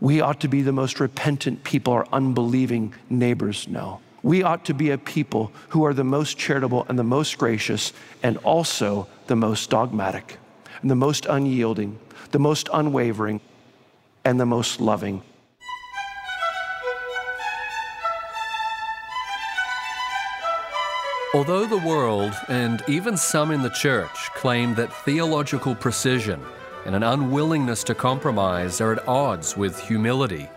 We 0.00 0.22
ought 0.22 0.40
to 0.40 0.48
be 0.48 0.62
the 0.62 0.72
most 0.72 0.98
repentant 0.98 1.62
people 1.62 1.92
our 1.92 2.06
unbelieving 2.10 2.94
neighbors 3.10 3.68
know. 3.68 4.00
We 4.22 4.42
ought 4.42 4.64
to 4.66 4.74
be 4.74 4.90
a 4.90 4.98
people 4.98 5.52
who 5.68 5.84
are 5.84 5.92
the 5.92 6.04
most 6.04 6.38
charitable 6.38 6.86
and 6.88 6.98
the 6.98 7.04
most 7.04 7.36
gracious 7.36 7.92
and 8.22 8.38
also 8.38 9.08
the 9.26 9.36
most 9.36 9.68
dogmatic 9.68 10.38
and 10.80 10.90
the 10.90 10.94
most 10.94 11.26
unyielding, 11.26 11.98
the 12.30 12.38
most 12.38 12.70
unwavering, 12.72 13.40
and 14.24 14.40
the 14.40 14.46
most 14.46 14.80
loving. 14.80 15.22
Although 21.32 21.66
the 21.66 21.78
world, 21.78 22.34
and 22.48 22.82
even 22.88 23.16
some 23.16 23.50
in 23.50 23.62
the 23.62 23.70
church, 23.70 24.30
claim 24.34 24.74
that 24.74 24.92
theological 24.92 25.74
precision 25.74 26.44
and 26.86 26.94
an 26.94 27.02
unwillingness 27.02 27.84
to 27.84 27.94
compromise 27.94 28.80
are 28.80 28.92
at 28.92 29.06
odds 29.06 29.56
with 29.56 29.78
humility, 29.78 30.48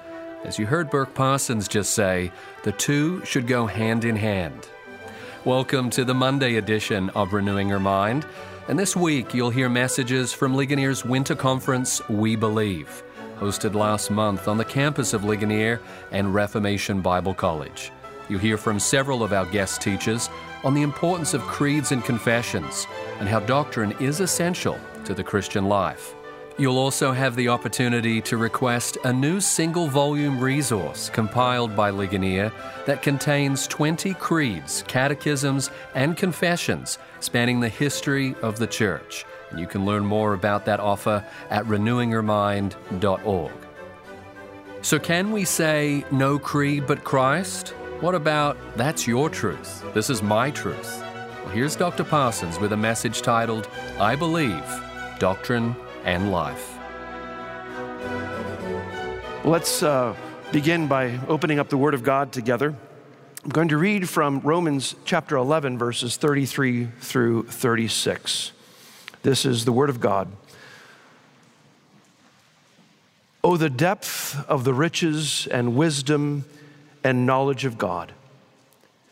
as 0.45 0.57
you 0.57 0.65
heard 0.65 0.89
Burk 0.89 1.13
Parsons 1.13 1.67
just 1.67 1.93
say, 1.93 2.31
the 2.63 2.71
two 2.71 3.23
should 3.25 3.47
go 3.47 3.65
hand 3.65 4.05
in 4.05 4.15
hand. 4.15 4.67
Welcome 5.45 5.89
to 5.91 6.05
the 6.05 6.13
Monday 6.13 6.55
edition 6.55 7.09
of 7.11 7.33
Renewing 7.33 7.67
Your 7.67 7.79
Mind. 7.79 8.25
And 8.67 8.79
this 8.79 8.95
week, 8.95 9.33
you'll 9.33 9.49
hear 9.49 9.67
messages 9.67 10.31
from 10.31 10.55
Ligonier's 10.55 11.03
winter 11.03 11.35
conference, 11.35 12.07
We 12.07 12.37
Believe, 12.37 13.03
hosted 13.39 13.73
last 13.73 14.09
month 14.09 14.47
on 14.47 14.57
the 14.57 14.65
campus 14.65 15.13
of 15.13 15.25
Ligonier 15.25 15.81
and 16.11 16.33
Reformation 16.33 17.01
Bible 17.01 17.33
College. 17.33 17.91
You'll 18.29 18.39
hear 18.39 18.57
from 18.57 18.79
several 18.79 19.23
of 19.23 19.33
our 19.33 19.45
guest 19.45 19.81
teachers 19.81 20.29
on 20.63 20.73
the 20.73 20.81
importance 20.81 21.33
of 21.33 21.41
creeds 21.41 21.91
and 21.91 22.03
confessions 22.03 22.87
and 23.19 23.27
how 23.27 23.41
doctrine 23.41 23.91
is 23.99 24.21
essential 24.21 24.79
to 25.05 25.13
the 25.13 25.23
Christian 25.23 25.65
life. 25.65 26.15
You'll 26.57 26.77
also 26.77 27.13
have 27.13 27.35
the 27.35 27.49
opportunity 27.49 28.21
to 28.21 28.37
request 28.37 28.99
a 29.05 29.11
new 29.11 29.41
single 29.41 29.87
volume 29.87 30.39
resource 30.39 31.09
compiled 31.09 31.75
by 31.75 31.89
Ligonier 31.89 32.51
that 32.85 33.01
contains 33.01 33.65
20 33.67 34.13
creeds, 34.15 34.83
catechisms, 34.87 35.71
and 35.95 36.15
confessions 36.15 36.99
spanning 37.21 37.59
the 37.59 37.69
history 37.69 38.35
of 38.43 38.59
the 38.59 38.67
Church. 38.67 39.25
And 39.49 39.59
you 39.59 39.65
can 39.65 39.83
learn 39.83 40.05
more 40.05 40.35
about 40.35 40.65
that 40.65 40.79
offer 40.79 41.25
at 41.49 41.65
renewingyourmind.org. 41.65 43.51
So, 44.83 44.99
can 44.99 45.31
we 45.31 45.45
say 45.45 46.05
no 46.11 46.37
creed 46.37 46.85
but 46.85 47.03
Christ? 47.03 47.69
What 47.99 48.13
about 48.13 48.57
that's 48.75 49.07
your 49.07 49.29
truth? 49.29 49.83
This 49.93 50.09
is 50.11 50.21
my 50.21 50.51
truth. 50.51 51.01
Well, 51.43 51.53
here's 51.53 51.75
Dr. 51.75 52.03
Parsons 52.03 52.59
with 52.59 52.73
a 52.73 52.77
message 52.77 53.21
titled, 53.21 53.69
I 53.97 54.15
Believe 54.15 54.92
Doctrine 55.19 55.75
and 56.03 56.31
Life. 56.31 56.77
Let's 59.45 59.83
uh, 59.83 60.15
begin 60.51 60.87
by 60.87 61.19
opening 61.27 61.59
up 61.59 61.69
the 61.69 61.77
Word 61.77 61.93
of 61.93 62.03
God 62.03 62.31
together. 62.31 62.75
I'm 63.43 63.49
going 63.49 63.67
to 63.69 63.77
read 63.77 64.07
from 64.07 64.39
Romans 64.39 64.95
chapter 65.03 65.35
11, 65.35 65.77
verses 65.77 66.15
33 66.15 66.85
through 67.01 67.43
36. 67.43 68.53
This 69.21 69.45
is 69.45 69.65
the 69.65 69.71
Word 69.71 69.89
of 69.89 69.99
God. 69.99 70.29
Oh, 73.43 73.57
the 73.57 73.69
depth 73.69 74.41
of 74.47 74.63
the 74.63 74.73
riches 74.73 75.47
and 75.47 75.75
wisdom 75.75 76.45
and 77.03 77.25
knowledge 77.25 77.65
of 77.65 77.77
God. 77.77 78.13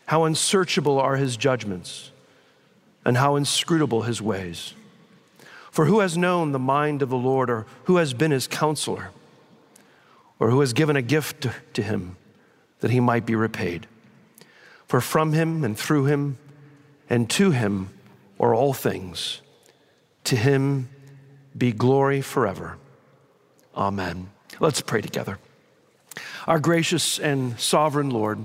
How 0.06 0.24
unsearchable 0.24 0.98
are 0.98 1.16
his 1.16 1.36
judgments, 1.36 2.10
and 3.04 3.16
how 3.16 3.36
inscrutable 3.36 4.02
his 4.02 4.22
ways. 4.22 4.72
For 5.72 5.86
who 5.86 6.00
has 6.00 6.18
known 6.18 6.52
the 6.52 6.58
mind 6.58 7.00
of 7.00 7.08
the 7.08 7.16
Lord, 7.16 7.48
or 7.48 7.66
who 7.84 7.96
has 7.96 8.12
been 8.12 8.30
his 8.30 8.46
counselor, 8.46 9.10
or 10.38 10.50
who 10.50 10.60
has 10.60 10.74
given 10.74 10.96
a 10.96 11.02
gift 11.02 11.46
to 11.72 11.82
him 11.82 12.16
that 12.80 12.90
he 12.90 13.00
might 13.00 13.24
be 13.24 13.34
repaid? 13.34 13.86
For 14.86 15.00
from 15.00 15.32
him 15.32 15.64
and 15.64 15.76
through 15.76 16.04
him 16.04 16.36
and 17.08 17.28
to 17.30 17.52
him 17.52 17.88
are 18.38 18.54
all 18.54 18.74
things. 18.74 19.40
To 20.24 20.36
him 20.36 20.90
be 21.56 21.72
glory 21.72 22.20
forever. 22.20 22.76
Amen. 23.74 24.30
Let's 24.60 24.82
pray 24.82 25.00
together. 25.00 25.38
Our 26.46 26.60
gracious 26.60 27.18
and 27.18 27.58
sovereign 27.58 28.10
Lord, 28.10 28.40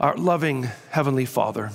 our 0.00 0.16
loving 0.16 0.68
Heavenly 0.90 1.24
Father, 1.24 1.70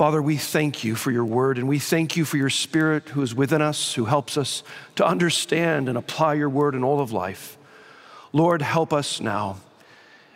Father, 0.00 0.22
we 0.22 0.38
thank 0.38 0.82
you 0.82 0.94
for 0.94 1.10
your 1.10 1.26
word 1.26 1.58
and 1.58 1.68
we 1.68 1.78
thank 1.78 2.16
you 2.16 2.24
for 2.24 2.38
your 2.38 2.48
spirit 2.48 3.10
who 3.10 3.20
is 3.20 3.34
within 3.34 3.60
us, 3.60 3.92
who 3.92 4.06
helps 4.06 4.38
us 4.38 4.62
to 4.96 5.06
understand 5.06 5.90
and 5.90 5.98
apply 5.98 6.32
your 6.32 6.48
word 6.48 6.74
in 6.74 6.82
all 6.82 7.00
of 7.00 7.12
life. 7.12 7.58
Lord, 8.32 8.62
help 8.62 8.94
us 8.94 9.20
now 9.20 9.58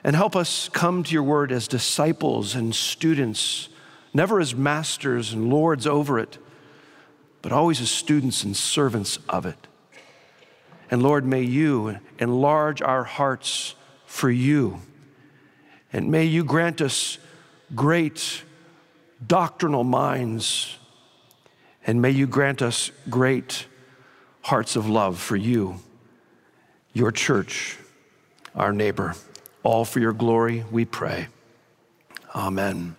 and 0.04 0.14
help 0.14 0.36
us 0.36 0.69
come 0.69 1.02
to 1.02 1.14
your 1.14 1.22
word 1.22 1.50
as 1.50 1.66
disciples 1.66 2.54
and 2.54 2.75
students, 2.75 3.70
never 4.12 4.38
as 4.38 4.54
masters 4.54 5.32
and 5.32 5.48
lords 5.48 5.86
over 5.86 6.19
it, 6.19 6.36
but 7.41 7.50
always 7.50 7.81
as 7.81 7.91
students 7.91 8.44
and 8.44 8.54
servants 8.54 9.19
of 9.31 9.46
it. 9.46 9.66
And 10.91 11.02
Lord, 11.02 11.25
may 11.25 11.42
you 11.42 12.00
enlarge 12.19 12.82
our 12.82 13.04
hearts 13.04 13.76
for 14.04 14.31
you. 14.31 14.82
And 15.91 16.10
may 16.10 16.26
you 16.26 16.44
grant 16.44 16.82
us 16.82 17.16
great 17.75 18.42
doctrinal 19.26 19.84
minds. 19.84 20.76
And 21.86 22.00
may 22.00 22.10
you 22.10 22.26
grant 22.26 22.62
us 22.62 22.90
great 23.10 23.66
hearts 24.42 24.76
of 24.76 24.88
love 24.88 25.18
for 25.18 25.36
you, 25.36 25.80
your 26.92 27.10
church, 27.10 27.78
our 28.54 28.72
neighbor. 28.72 29.14
All 29.62 29.84
for 29.84 30.00
your 30.00 30.12
glory, 30.12 30.64
we 30.70 30.84
pray. 30.84 31.28
Amen. 32.34 32.96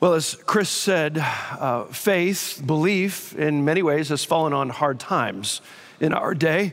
Well, 0.00 0.14
as 0.14 0.34
Chris 0.46 0.68
said, 0.68 1.18
uh, 1.18 1.84
faith, 1.84 2.60
belief, 2.66 3.36
in 3.36 3.64
many 3.64 3.82
ways 3.82 4.08
has 4.08 4.24
fallen 4.24 4.52
on 4.52 4.68
hard 4.68 4.98
times 4.98 5.60
in 6.00 6.12
our 6.12 6.34
day. 6.34 6.72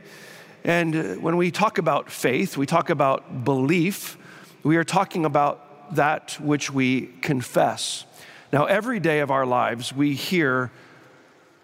And 0.64 0.96
uh, 0.96 1.04
when 1.16 1.38
we 1.38 1.52
talk 1.52 1.78
about 1.78 2.10
faith, 2.10 2.58
we 2.58 2.66
talk 2.66 2.90
about 2.90 3.44
belief, 3.44 4.18
we 4.64 4.78
are 4.78 4.84
talking 4.84 5.26
about 5.26 5.69
that 5.96 6.38
which 6.42 6.72
we 6.72 7.08
confess. 7.22 8.06
Now, 8.52 8.66
every 8.66 9.00
day 9.00 9.20
of 9.20 9.32
our 9.32 9.46
lives, 9.46 9.94
we 9.94 10.14
hear 10.14 10.72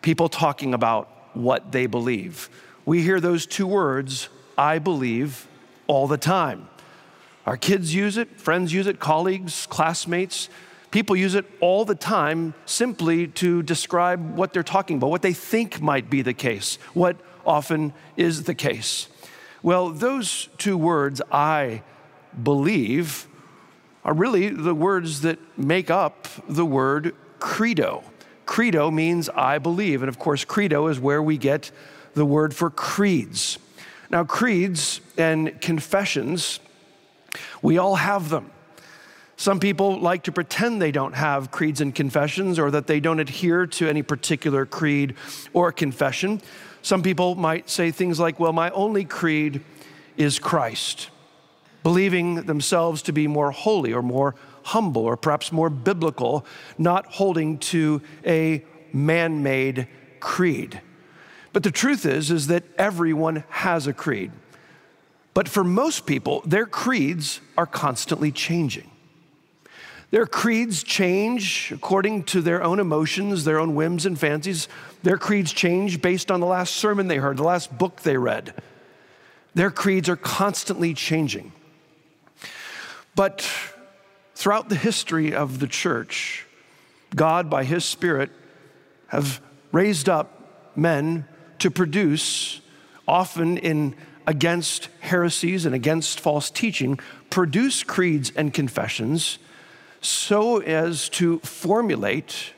people 0.01 0.29
talking 0.29 0.73
about 0.73 1.09
what 1.33 1.71
they 1.71 1.87
believe. 1.87 2.49
We 2.85 3.01
hear 3.01 3.19
those 3.19 3.45
two 3.45 3.65
words, 3.65 4.29
I 4.57 4.79
believe, 4.79 5.47
all 5.87 6.07
the 6.07 6.17
time. 6.17 6.69
Our 7.45 7.57
kids 7.57 7.93
use 7.93 8.17
it, 8.17 8.39
friends 8.39 8.73
use 8.73 8.87
it, 8.87 8.99
colleagues, 8.99 9.67
classmates. 9.67 10.49
People 10.91 11.15
use 11.15 11.35
it 11.35 11.45
all 11.59 11.85
the 11.85 11.95
time 11.95 12.53
simply 12.65 13.27
to 13.27 13.61
describe 13.63 14.35
what 14.35 14.53
they're 14.53 14.63
talking 14.63 14.97
about, 14.97 15.09
what 15.09 15.21
they 15.21 15.33
think 15.33 15.81
might 15.81 16.09
be 16.09 16.21
the 16.21 16.33
case, 16.33 16.77
what 16.93 17.17
often 17.45 17.93
is 18.15 18.43
the 18.43 18.55
case. 18.55 19.07
Well, 19.61 19.89
those 19.89 20.49
two 20.57 20.77
words, 20.77 21.21
I 21.31 21.81
believe, 22.41 23.27
are 24.05 24.13
really 24.13 24.49
the 24.49 24.73
words 24.73 25.21
that 25.21 25.39
make 25.57 25.89
up 25.89 26.27
the 26.47 26.65
word 26.65 27.13
credo. 27.39 28.03
Credo 28.45 28.91
means 28.91 29.27
I 29.29 29.57
believe. 29.57 30.01
And 30.01 30.09
of 30.09 30.19
course, 30.19 30.45
credo 30.45 30.87
is 30.87 30.99
where 30.99 31.21
we 31.21 31.37
get 31.37 31.71
the 32.13 32.25
word 32.25 32.55
for 32.55 32.69
creeds. 32.69 33.57
Now, 34.09 34.23
creeds 34.23 35.01
and 35.17 35.59
confessions, 35.59 36.59
we 37.61 37.77
all 37.79 37.95
have 37.95 38.29
them. 38.29 38.51
Some 39.37 39.59
people 39.59 39.99
like 39.99 40.23
to 40.23 40.31
pretend 40.31 40.81
they 40.81 40.91
don't 40.91 41.13
have 41.13 41.51
creeds 41.51 41.81
and 41.81 41.93
confessions 41.93 42.57
or 42.57 42.71
that 42.71 42.87
they 42.87 42.99
don't 42.99 43.19
adhere 43.19 43.67
to 43.67 43.89
any 43.89 44.01
particular 44.01 44.65
creed 44.65 45.15
or 45.51 45.71
confession. 45.71 46.41
Some 46.81 47.01
people 47.03 47.35
might 47.35 47.69
say 47.69 47.91
things 47.91 48.19
like, 48.19 48.39
well, 48.39 48.53
my 48.53 48.69
only 48.69 49.03
creed 49.03 49.61
is 50.15 50.39
Christ, 50.39 51.09
believing 51.85 52.33
themselves 52.47 53.03
to 53.03 53.13
be 53.13 53.27
more 53.27 53.51
holy 53.51 53.93
or 53.93 54.01
more 54.01 54.33
humble 54.63 55.03
or 55.03 55.15
perhaps 55.15 55.51
more 55.51 55.69
biblical, 55.69 56.43
not 56.79 57.05
holding 57.05 57.59
to 57.59 58.01
a 58.25 58.65
man 58.91 59.43
made 59.43 59.87
creed. 60.19 60.81
But 61.53 61.61
the 61.61 61.69
truth 61.69 62.03
is, 62.07 62.31
is 62.31 62.47
that 62.47 62.63
everyone 62.79 63.43
has 63.49 63.85
a 63.85 63.93
creed. 63.93 64.31
But 65.35 65.47
for 65.47 65.63
most 65.63 66.07
people, 66.07 66.41
their 66.43 66.65
creeds 66.65 67.39
are 67.55 67.67
constantly 67.67 68.31
changing. 68.31 68.89
Their 70.09 70.25
creeds 70.25 70.81
change 70.81 71.71
according 71.71 72.23
to 72.23 72.41
their 72.41 72.63
own 72.63 72.79
emotions, 72.79 73.43
their 73.43 73.59
own 73.59 73.75
whims 73.75 74.07
and 74.07 74.19
fancies. 74.19 74.67
Their 75.03 75.19
creeds 75.19 75.53
change 75.53 76.01
based 76.01 76.31
on 76.31 76.39
the 76.39 76.47
last 76.47 76.77
sermon 76.77 77.09
they 77.09 77.17
heard, 77.17 77.37
the 77.37 77.43
last 77.43 77.77
book 77.77 78.01
they 78.01 78.17
read. 78.17 78.55
Their 79.53 79.69
creeds 79.69 80.09
are 80.09 80.15
constantly 80.15 80.95
changing. 80.95 81.51
But 83.15 83.49
throughout 84.35 84.69
the 84.69 84.75
history 84.75 85.33
of 85.33 85.59
the 85.59 85.67
church, 85.67 86.45
God, 87.15 87.49
by 87.49 87.63
His 87.63 87.85
Spirit, 87.85 88.29
have 89.07 89.41
raised 89.71 90.09
up 90.09 90.75
men 90.75 91.25
to 91.59 91.71
produce, 91.71 92.59
often 93.07 93.57
in 93.57 93.95
against 94.27 94.89
heresies 95.01 95.65
and 95.65 95.75
against 95.75 96.19
false 96.19 96.49
teaching, 96.49 96.99
produce 97.29 97.83
creeds 97.83 98.31
and 98.35 98.53
confessions 98.53 99.37
so 100.01 100.59
as 100.59 101.09
to 101.09 101.39
formulate, 101.39 102.53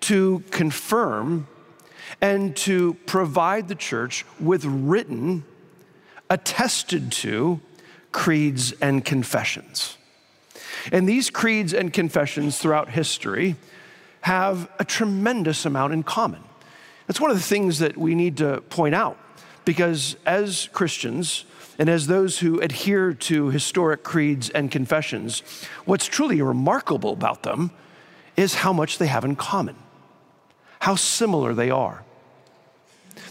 to 0.00 0.42
confirm, 0.50 1.46
and 2.20 2.56
to 2.56 2.94
provide 3.06 3.68
the 3.68 3.74
church 3.74 4.24
with 4.38 4.64
written, 4.64 5.44
attested 6.28 7.12
to 7.12 7.60
creeds 8.12 8.72
and 8.80 9.04
confessions. 9.04 9.96
And 10.92 11.08
these 11.08 11.30
creeds 11.30 11.72
and 11.72 11.92
confessions 11.92 12.58
throughout 12.58 12.90
history 12.90 13.56
have 14.22 14.70
a 14.78 14.84
tremendous 14.84 15.64
amount 15.64 15.92
in 15.92 16.02
common. 16.02 16.42
That's 17.06 17.20
one 17.20 17.30
of 17.30 17.36
the 17.36 17.42
things 17.42 17.78
that 17.78 17.96
we 17.96 18.14
need 18.14 18.36
to 18.38 18.60
point 18.62 18.94
out 18.94 19.18
because 19.64 20.16
as 20.26 20.68
Christians, 20.72 21.44
and 21.78 21.88
as 21.88 22.06
those 22.06 22.38
who 22.38 22.60
adhere 22.60 23.14
to 23.14 23.48
historic 23.48 24.02
creeds 24.02 24.50
and 24.50 24.70
confessions, 24.70 25.42
what's 25.86 26.06
truly 26.06 26.42
remarkable 26.42 27.12
about 27.12 27.42
them 27.42 27.70
is 28.36 28.56
how 28.56 28.72
much 28.72 28.98
they 28.98 29.06
have 29.06 29.24
in 29.24 29.36
common, 29.36 29.76
how 30.80 30.94
similar 30.94 31.54
they 31.54 31.70
are. 31.70 32.04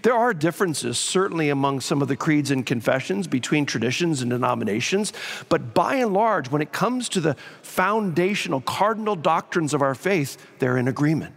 There 0.04 0.14
are 0.14 0.34
differences, 0.34 0.98
certainly 0.98 1.50
among 1.50 1.82
some 1.82 2.02
of 2.02 2.08
the 2.08 2.16
creeds 2.16 2.52
and 2.52 2.66
confessions 2.66 3.28
between 3.28 3.66
traditions 3.66 4.22
and 4.22 4.32
denominations, 4.32 5.14
but 5.50 5.74
by 5.74 5.96
and 5.96 6.14
large, 6.14 6.52
when 6.52 6.62
it 6.62 6.72
comes 6.72 7.10
to 7.10 7.22
the 7.22 7.36
foundational, 7.62 8.62
cardinal 8.62 9.16
doctrines 9.16 9.74
of 9.74 9.82
our 9.82 9.96
faith, 9.96 10.38
they're 10.60 10.78
in 10.78 10.88
agreement. 10.88 11.34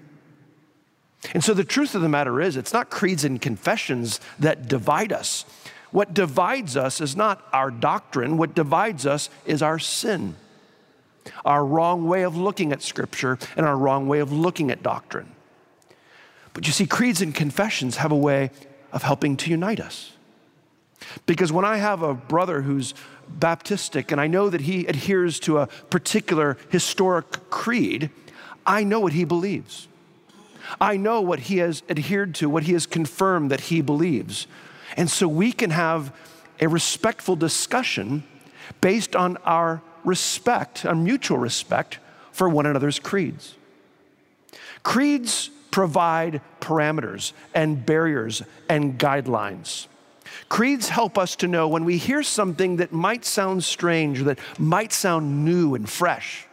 And 1.34 1.43
so 1.43 1.54
the 1.54 1.64
truth 1.64 1.94
of 1.94 2.02
the 2.02 2.08
matter 2.08 2.40
is, 2.40 2.56
it's 2.56 2.72
not 2.72 2.90
creeds 2.90 3.25
and 3.25 3.40
confessions 3.40 4.20
that 4.38 4.69
divide 4.69 5.12
us. 5.12 5.44
What 5.93 6.14
divides 6.14 6.76
us 6.76 7.00
is 7.00 7.14
not 7.14 7.46
our 7.52 7.70
doctrine, 7.70 8.38
what 8.38 8.54
divides 8.54 9.06
us 9.06 9.28
is 9.44 9.62
our 9.62 9.78
sin, 9.78 10.37
our 11.44 11.64
wrong 11.64 12.08
way 12.08 12.22
of 12.22 12.37
looking 12.37 12.72
at 12.72 12.82
Scripture, 12.82 13.38
and 13.56 13.66
our 13.66 13.76
wrong 13.76 14.08
way 14.08 14.19
of 14.19 14.32
looking 14.32 14.70
at 14.70 14.82
doctrine. 14.82 15.32
But 16.54 16.66
you 16.66 16.72
see, 16.72 16.87
creeds 16.87 17.22
and 17.22 17.34
confessions 17.34 17.96
have 17.96 18.12
a 18.12 18.16
way 18.16 18.50
of 18.93 19.02
helping 19.02 19.37
to 19.38 19.50
unite 19.50 19.81
us. 19.81 20.12
Because 21.26 21.52
when 21.52 21.64
I 21.64 21.78
have 21.78 22.02
a 22.02 22.14
brother 22.14 22.62
who's 22.62 22.94
Baptistic 23.38 24.12
and 24.12 24.20
I 24.20 24.26
know 24.26 24.50
that 24.50 24.62
he 24.62 24.87
adheres 24.87 25.40
to 25.40 25.58
a 25.58 25.66
particular 25.66 26.58
historic 26.69 27.50
creed, 27.50 28.10
I 28.66 28.84
know 28.84 29.00
what 29.00 29.12
he 29.12 29.25
believes. 29.25 29.88
I 30.81 30.96
know 30.96 31.20
what 31.20 31.40
he 31.40 31.58
has 31.58 31.82
adhered 31.88 32.34
to, 32.37 32.49
what 32.49 32.64
he 32.64 32.72
has 32.72 32.87
confirmed 32.87 33.50
that 33.50 33.62
he 33.62 33.81
believes. 33.81 34.46
And 34.96 35.10
so 35.10 35.26
we 35.26 35.52
can 35.52 35.70
have 35.70 36.14
a 36.60 36.69
respectful 36.69 37.37
discussion 37.37 38.25
based 38.81 39.16
on 39.16 39.37
our 39.38 39.82
respect, 40.04 40.84
our 40.84 40.94
mutual 40.94 41.38
respect 41.38 41.99
for 42.31 42.49
one 42.49 42.66
another's 42.66 42.99
creeds. 42.99 43.54
Creeds 44.82 45.50
provide 45.73 46.41
parameters 46.61 47.33
and 47.53 47.85
barriers 47.85 48.43
and 48.69 48.97
guidelines. 48.99 49.89
Creeds 50.49 50.89
help 50.89 51.19
us 51.19 51.35
to 51.37 51.49
know 51.49 51.67
when 51.67 51.85
we 51.85 51.99
hear 51.99 52.23
something 52.23 52.77
that 52.77 52.93
might 52.93 53.25
sound 53.25 53.65
strange 53.65 54.23
that 54.23 54.39
might 54.59 54.93
sound 54.93 55.45
new 55.45 55.75
and 55.75 55.89
fresh. 55.89 56.47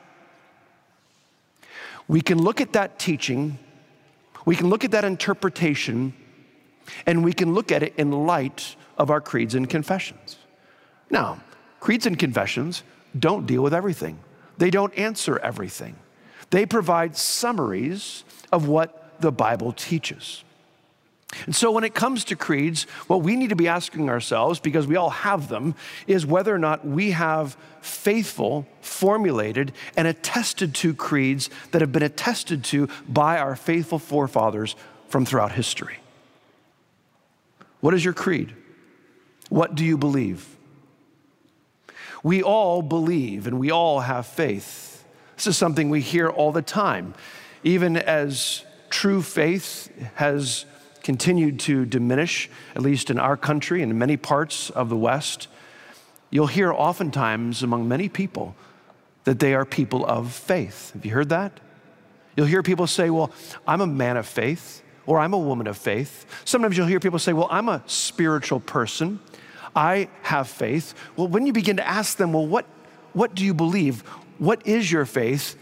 We 2.07 2.21
can 2.21 2.41
look 2.41 2.59
at 2.59 2.73
that 2.73 2.97
teaching, 2.97 3.59
we 4.45 4.55
can 4.55 4.69
look 4.69 4.83
at 4.83 4.91
that 4.91 5.03
interpretation, 5.03 6.13
and 7.05 7.23
we 7.23 7.33
can 7.33 7.53
look 7.53 7.71
at 7.71 7.83
it 7.83 7.93
in 7.97 8.11
light 8.11 8.75
of 8.97 9.11
our 9.11 9.21
creeds 9.21 9.53
and 9.53 9.69
confessions. 9.69 10.37
Now, 11.11 11.41
creeds 11.79 12.05
and 12.05 12.17
confessions 12.17 12.83
don't 13.17 13.45
deal 13.45 13.61
with 13.61 13.73
everything, 13.73 14.19
they 14.57 14.69
don't 14.69 14.97
answer 14.97 15.37
everything. 15.39 15.95
They 16.51 16.65
provide 16.65 17.15
summaries 17.15 18.23
of 18.51 18.67
what 18.67 19.08
the 19.19 19.31
Bible 19.31 19.71
teaches. 19.71 20.43
And 21.45 21.55
so, 21.55 21.71
when 21.71 21.83
it 21.83 21.93
comes 21.93 22.23
to 22.25 22.35
creeds, 22.35 22.83
what 23.07 23.21
we 23.21 23.35
need 23.35 23.49
to 23.49 23.55
be 23.55 23.67
asking 23.67 24.09
ourselves, 24.09 24.59
because 24.59 24.87
we 24.87 24.95
all 24.95 25.11
have 25.11 25.47
them, 25.47 25.75
is 26.07 26.25
whether 26.25 26.53
or 26.53 26.57
not 26.57 26.85
we 26.85 27.11
have 27.11 27.55
faithful, 27.81 28.67
formulated, 28.81 29.71
and 29.95 30.07
attested 30.07 30.73
to 30.75 30.93
creeds 30.95 31.51
that 31.71 31.81
have 31.81 31.91
been 31.91 32.03
attested 32.03 32.63
to 32.65 32.89
by 33.07 33.37
our 33.37 33.55
faithful 33.55 33.99
forefathers 33.99 34.75
from 35.07 35.23
throughout 35.23 35.51
history. 35.51 35.97
What 37.79 37.93
is 37.93 38.03
your 38.03 38.13
creed? 38.13 38.55
What 39.49 39.75
do 39.75 39.85
you 39.85 39.97
believe? 39.97 40.47
We 42.23 42.43
all 42.43 42.81
believe 42.81 43.47
and 43.47 43.59
we 43.59 43.71
all 43.71 44.01
have 44.01 44.25
faith. 44.25 45.05
This 45.35 45.47
is 45.47 45.57
something 45.57 45.89
we 45.89 46.01
hear 46.01 46.27
all 46.27 46.51
the 46.51 46.61
time. 46.61 47.13
Even 47.63 47.97
as 47.97 48.65
true 48.89 49.21
faith 49.21 49.91
has 50.15 50.65
continued 51.03 51.59
to 51.61 51.85
diminish, 51.85 52.49
at 52.75 52.81
least 52.81 53.09
in 53.09 53.17
our 53.17 53.37
country 53.37 53.81
and 53.81 53.91
in 53.91 53.97
many 53.97 54.17
parts 54.17 54.69
of 54.69 54.89
the 54.89 54.97
West, 54.97 55.47
you'll 56.29 56.47
hear 56.47 56.71
oftentimes 56.71 57.63
among 57.63 57.87
many 57.87 58.09
people 58.09 58.55
that 59.23 59.39
they 59.39 59.53
are 59.53 59.65
people 59.65 60.05
of 60.05 60.31
faith. 60.31 60.91
Have 60.93 61.05
you 61.05 61.11
heard 61.11 61.29
that? 61.29 61.59
You'll 62.35 62.47
hear 62.47 62.63
people 62.63 62.87
say, 62.87 63.09
Well, 63.09 63.31
I'm 63.67 63.81
a 63.81 63.87
man 63.87 64.17
of 64.17 64.25
faith 64.25 64.81
or 65.05 65.19
I'm 65.19 65.33
a 65.33 65.37
woman 65.37 65.67
of 65.67 65.77
faith. 65.77 66.25
Sometimes 66.45 66.77
you'll 66.77 66.87
hear 66.87 66.99
people 66.99 67.19
say, 67.19 67.33
Well, 67.33 67.47
I'm 67.49 67.69
a 67.69 67.83
spiritual 67.85 68.59
person. 68.59 69.19
I 69.75 70.09
have 70.23 70.47
faith. 70.47 70.93
Well, 71.15 71.27
when 71.27 71.45
you 71.45 71.53
begin 71.53 71.77
to 71.77 71.87
ask 71.87 72.17
them, 72.17 72.33
Well, 72.33 72.47
what, 72.47 72.65
what 73.13 73.35
do 73.35 73.43
you 73.43 73.53
believe? 73.53 74.01
What 74.37 74.65
is 74.65 74.91
your 74.91 75.05
faith? 75.05 75.55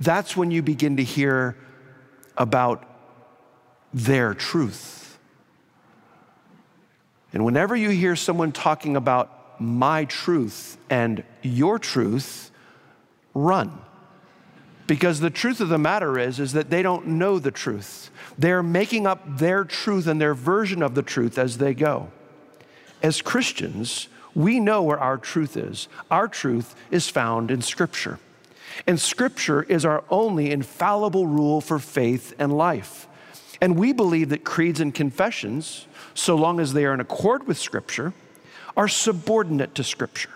That's 0.00 0.36
when 0.36 0.50
you 0.50 0.62
begin 0.62 0.96
to 0.96 1.04
hear 1.04 1.56
about 2.40 2.84
their 3.94 4.34
truth. 4.34 5.18
And 7.32 7.44
whenever 7.44 7.76
you 7.76 7.90
hear 7.90 8.16
someone 8.16 8.50
talking 8.50 8.96
about 8.96 9.60
my 9.60 10.06
truth 10.06 10.76
and 10.88 11.22
your 11.42 11.78
truth, 11.78 12.50
run 13.34 13.78
because 14.90 15.20
the 15.20 15.30
truth 15.30 15.60
of 15.60 15.68
the 15.68 15.78
matter 15.78 16.18
is 16.18 16.40
is 16.40 16.52
that 16.54 16.68
they 16.68 16.82
don't 16.82 17.06
know 17.06 17.38
the 17.38 17.52
truth. 17.52 18.10
They're 18.36 18.60
making 18.60 19.06
up 19.06 19.38
their 19.38 19.64
truth 19.64 20.08
and 20.08 20.20
their 20.20 20.34
version 20.34 20.82
of 20.82 20.96
the 20.96 21.02
truth 21.02 21.38
as 21.38 21.58
they 21.58 21.74
go. 21.74 22.10
As 23.00 23.22
Christians, 23.22 24.08
we 24.34 24.58
know 24.58 24.82
where 24.82 24.98
our 24.98 25.16
truth 25.16 25.56
is. 25.56 25.86
Our 26.10 26.26
truth 26.26 26.74
is 26.90 27.08
found 27.08 27.52
in 27.52 27.62
Scripture. 27.62 28.18
And 28.86 29.00
Scripture 29.00 29.62
is 29.62 29.84
our 29.84 30.04
only 30.10 30.50
infallible 30.50 31.26
rule 31.26 31.60
for 31.60 31.78
faith 31.78 32.34
and 32.38 32.56
life. 32.56 33.06
And 33.60 33.76
we 33.78 33.92
believe 33.92 34.30
that 34.30 34.44
creeds 34.44 34.80
and 34.80 34.94
confessions, 34.94 35.86
so 36.14 36.34
long 36.34 36.60
as 36.60 36.72
they 36.72 36.84
are 36.84 36.94
in 36.94 37.00
accord 37.00 37.46
with 37.46 37.58
Scripture, 37.58 38.12
are 38.76 38.88
subordinate 38.88 39.74
to 39.74 39.84
Scripture. 39.84 40.30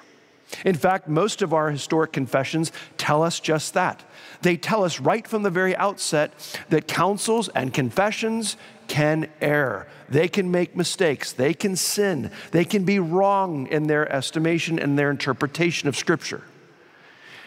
In 0.64 0.74
fact, 0.74 1.08
most 1.08 1.42
of 1.42 1.52
our 1.52 1.70
historic 1.70 2.12
confessions 2.12 2.70
tell 2.96 3.22
us 3.22 3.40
just 3.40 3.74
that. 3.74 4.04
They 4.42 4.56
tell 4.56 4.84
us 4.84 5.00
right 5.00 5.26
from 5.26 5.42
the 5.42 5.50
very 5.50 5.74
outset 5.76 6.32
that 6.68 6.86
councils 6.86 7.48
and 7.48 7.72
confessions 7.72 8.56
can 8.86 9.30
err. 9.40 9.88
They 10.08 10.28
can 10.28 10.50
make 10.50 10.76
mistakes. 10.76 11.32
They 11.32 11.54
can 11.54 11.76
sin. 11.76 12.30
They 12.50 12.64
can 12.64 12.84
be 12.84 12.98
wrong 12.98 13.66
in 13.68 13.86
their 13.86 14.10
estimation 14.12 14.78
and 14.78 14.98
their 14.98 15.10
interpretation 15.10 15.88
of 15.88 15.96
Scripture. 15.96 16.42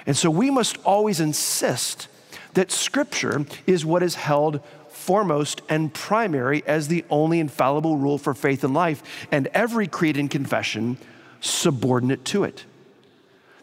And 0.08 0.18
so 0.18 0.32
we 0.32 0.50
must 0.50 0.78
always 0.86 1.20
insist 1.20 2.08
that 2.54 2.72
Scripture 2.72 3.46
is 3.68 3.86
what 3.86 4.02
is 4.02 4.16
held 4.16 4.62
foremost 4.90 5.62
and 5.70 5.94
primary 5.94 6.64
as 6.66 6.88
the 6.88 7.06
only 7.10 7.40
infallible 7.40 7.98
rule 7.98 8.18
for 8.18 8.34
faith 8.34 8.64
and 8.64 8.74
life, 8.74 9.28
and 9.32 9.48
every 9.54 9.86
creed 9.86 10.18
and 10.18 10.32
confession 10.32 10.98
subordinate 11.40 12.26
to 12.26 12.46
it. 12.46 12.66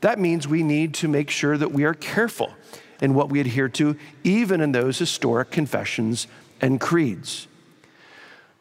That 0.00 0.18
means 0.18 0.46
we 0.46 0.62
need 0.62 0.94
to 0.94 1.08
make 1.08 1.30
sure 1.30 1.58
that 1.58 1.72
we 1.72 1.84
are 1.84 1.94
careful 1.94 2.52
in 3.00 3.14
what 3.14 3.30
we 3.30 3.40
adhere 3.40 3.68
to, 3.70 3.96
even 4.22 4.60
in 4.60 4.72
those 4.72 4.98
historic 4.98 5.50
confessions 5.50 6.26
and 6.60 6.80
creeds. 6.80 7.48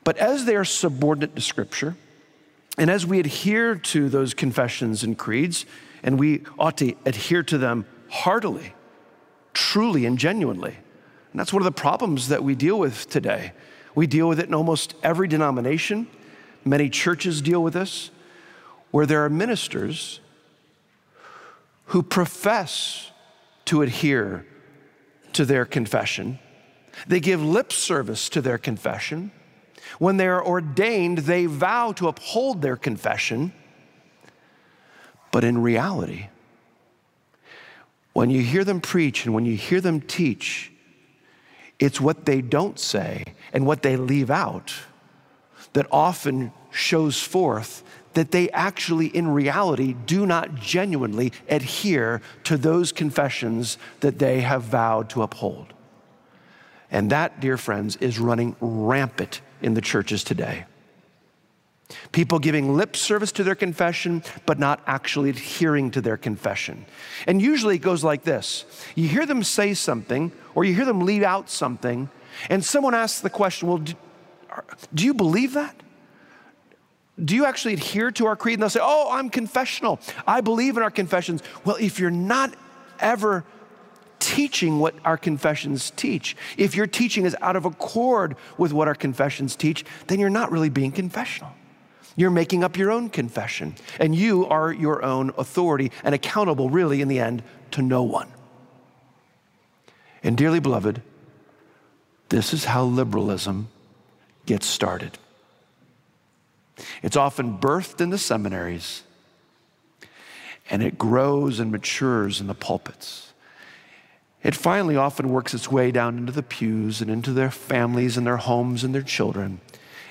But 0.04 0.18
as 0.18 0.46
they 0.46 0.56
are 0.56 0.66
subordinate 0.66 1.36
to 1.36 1.42
Scripture, 1.42 1.96
and 2.78 2.90
as 2.90 3.06
we 3.06 3.20
adhere 3.20 3.76
to 3.76 4.10
those 4.10 4.34
confessions 4.34 5.04
and 5.04 5.18
creeds, 5.18 5.66
and 6.04 6.20
we 6.20 6.44
ought 6.60 6.78
to 6.78 6.96
adhere 7.06 7.44
to 7.44 7.58
them 7.58 7.86
heartily, 8.10 8.74
truly, 9.54 10.06
and 10.06 10.20
genuinely. 10.20 10.78
And 11.32 11.40
that's 11.40 11.54
one 11.54 11.62
of 11.62 11.66
the 11.66 11.72
problems 11.72 12.28
that 12.28 12.44
we 12.44 12.56
deal 12.56 12.78
with 12.78 13.10
today. 13.10 13.54
We 13.96 14.06
deal 14.06 14.28
with 14.28 14.40
it 14.40 14.48
in 14.48 14.54
almost 14.54 14.96
every 15.02 15.28
denomination. 15.28 16.08
Many 16.66 16.90
churches 16.90 17.42
deal 17.42 17.64
with 17.64 17.74
this, 17.74 18.12
where 18.92 19.06
there 19.06 19.24
are 19.24 19.30
ministers 19.30 20.20
who 21.88 22.04
profess 22.04 23.12
to 23.66 23.82
adhere 23.82 24.46
to 25.34 25.46
their 25.46 25.66
confession. 25.66 26.40
They 27.08 27.20
give 27.20 27.44
lip 27.44 27.72
service 27.72 28.30
to 28.30 28.42
their 28.42 28.58
confession. 28.58 29.32
When 30.00 30.18
they 30.18 30.28
are 30.28 30.46
ordained, 30.46 31.20
they 31.20 31.46
vow 31.46 31.92
to 31.94 32.08
uphold 32.08 32.62
their 32.62 32.78
confession. 32.78 33.54
But 35.34 35.44
in 35.44 35.64
reality, 35.64 36.28
when 38.14 38.30
you 38.30 38.44
hear 38.44 38.64
them 38.64 38.80
preach 38.80 39.26
and 39.26 39.34
when 39.34 39.46
you 39.46 39.58
hear 39.58 39.82
them 39.82 40.00
teach, 40.00 40.72
it's 41.80 42.00
what 42.00 42.26
they 42.26 42.40
don't 42.40 42.78
say 42.78 43.34
and 43.52 43.66
what 43.66 43.82
they 43.82 43.98
leave 43.98 44.30
out 44.30 44.72
that 45.74 45.88
often 45.92 46.54
shows 46.70 47.20
forth 47.20 47.84
that 48.14 48.30
they 48.30 48.48
actually, 48.52 49.08
in 49.08 49.28
reality, 49.28 49.96
do 50.06 50.28
not 50.28 50.54
genuinely 50.54 51.34
adhere 51.50 52.22
to 52.44 52.56
those 52.56 52.92
confessions 52.92 53.80
that 54.02 54.20
they 54.20 54.42
have 54.42 54.62
vowed 54.62 55.10
to 55.10 55.24
uphold. 55.24 55.74
And 56.92 57.10
that, 57.10 57.40
dear 57.40 57.58
friends, 57.58 57.96
is 57.96 58.20
running 58.20 58.56
rampant 58.62 59.42
in 59.64 59.74
the 59.74 59.82
churches 59.82 60.24
today. 60.24 60.66
People 62.12 62.40
giving 62.40 62.76
lip 62.76 62.96
service 62.96 63.32
to 63.34 63.44
their 63.44 63.56
confession, 63.56 64.24
but 64.46 64.58
not 64.58 64.82
actually 64.88 65.30
adhering 65.30 65.92
to 65.92 66.02
their 66.02 66.18
confession. 66.18 66.86
And 67.28 67.42
usually 67.42 67.76
it 67.76 67.82
goes 67.82 68.04
like 68.04 68.24
this 68.24 68.66
you 68.96 69.08
hear 69.08 69.26
them 69.26 69.44
say 69.44 69.74
something, 69.74 70.32
or 70.56 70.66
you 70.66 70.74
hear 70.74 70.86
them 70.86 71.02
leave 71.02 71.24
out 71.24 71.50
something, 71.50 72.10
and 72.50 72.64
someone 72.64 72.94
asks 72.94 73.22
the 73.22 73.30
question, 73.30 73.68
Well, 73.68 73.78
do, 73.80 73.94
do 74.94 75.06
you 75.06 75.14
believe 75.14 75.54
that? 75.54 75.76
Do 77.24 77.36
you 77.36 77.46
actually 77.46 77.74
adhere 77.74 78.12
to 78.12 78.26
our 78.26 78.36
creed? 78.36 78.56
And 78.56 78.64
they'll 78.64 78.70
say, 78.70 78.80
Oh, 78.82 79.10
I'm 79.12 79.30
confessional. 79.30 80.00
I 80.26 80.42
believe 80.42 80.78
in 80.78 80.84
our 80.84 80.92
confessions. 80.92 81.44
Well, 81.64 81.76
if 81.76 82.00
you're 82.00 82.12
not 82.12 82.56
ever 83.00 83.46
teaching 84.20 84.80
what 84.80 84.96
our 85.04 85.18
confessions 85.18 85.92
teach, 85.92 86.36
if 86.58 86.76
your 86.76 86.88
teaching 86.88 87.26
is 87.26 87.36
out 87.42 87.56
of 87.56 87.66
accord 87.66 88.36
with 88.58 88.74
what 88.74 88.88
our 88.88 88.96
confessions 88.96 89.56
teach, 89.56 89.84
then 90.08 90.20
you're 90.20 90.30
not 90.30 90.52
really 90.52 90.70
being 90.70 90.92
confessional. 90.92 91.52
You're 92.16 92.30
making 92.30 92.64
up 92.64 92.78
your 92.78 92.92
own 92.92 93.10
confession, 93.10 93.76
and 94.00 94.14
you 94.16 94.46
are 94.46 94.72
your 94.72 95.04
own 95.04 95.32
authority 95.38 95.92
and 96.04 96.14
accountable, 96.14 96.70
really, 96.70 97.02
in 97.02 97.08
the 97.08 97.20
end, 97.20 97.44
to 97.72 97.82
no 97.82 98.04
one. 98.04 98.32
And, 100.24 100.38
dearly 100.38 100.60
beloved, 100.60 101.02
this 102.30 102.54
is 102.54 102.66
how 102.66 102.84
liberalism 102.84 103.68
gets 104.46 104.66
started. 104.66 105.18
It's 107.02 107.18
often 107.18 107.58
birthed 107.58 108.02
in 108.02 108.10
the 108.10 108.18
seminaries, 108.18 109.04
and 110.70 110.82
it 110.82 110.98
grows 110.98 111.60
and 111.60 111.72
matures 111.72 112.40
in 112.40 112.48
the 112.48 112.54
pulpits. 112.54 113.34
It 114.44 114.56
finally 114.56 114.98
often 114.98 115.30
works 115.30 115.54
its 115.54 115.72
way 115.72 115.92
down 115.92 116.18
into 116.18 116.32
the 116.32 116.44
pews 116.44 117.02
and 117.02 117.10
into 117.10 117.32
their 117.32 117.52
families 117.52 118.18
and 118.18 118.28
their 118.28 118.38
homes 118.38 118.84
and 118.84 118.94
their 118.94 119.02
children. 119.02 119.62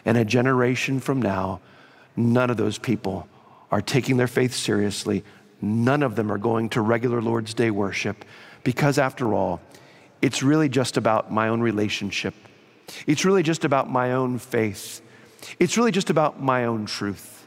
And 0.05 0.17
a 0.17 0.25
generation 0.25 1.01
from 1.01 1.21
now, 1.21 1.61
None 2.17 2.51
of 2.51 2.57
those 2.57 2.79
people 2.79 3.29
are 3.71 3.81
taking 3.81 4.17
their 4.17 4.27
faith 4.27 4.55
seriously. 4.55 5.25
None 5.61 6.03
of 6.03 6.17
them 6.17 6.31
are 6.31 6.39
going 6.39 6.69
to 6.71 6.81
regular 6.81 7.23
Lord's 7.23 7.55
Day 7.55 7.71
worship 7.71 8.25
because, 8.65 8.99
after 8.99 9.33
all, 9.35 9.61
it's 10.21 10.43
really 10.43 10.69
just 10.69 10.97
about 10.97 11.33
my 11.33 11.49
own 11.49 11.61
relationship. 11.61 12.35
It's 13.07 13.25
really 13.25 13.43
just 13.43 13.65
about 13.65 13.91
my 13.91 14.13
own 14.13 14.39
faith. 14.39 15.01
It's 15.59 15.77
really 15.77 15.91
just 15.91 16.11
about 16.11 16.43
my 16.43 16.67
own 16.67 16.87
truth. 16.87 17.47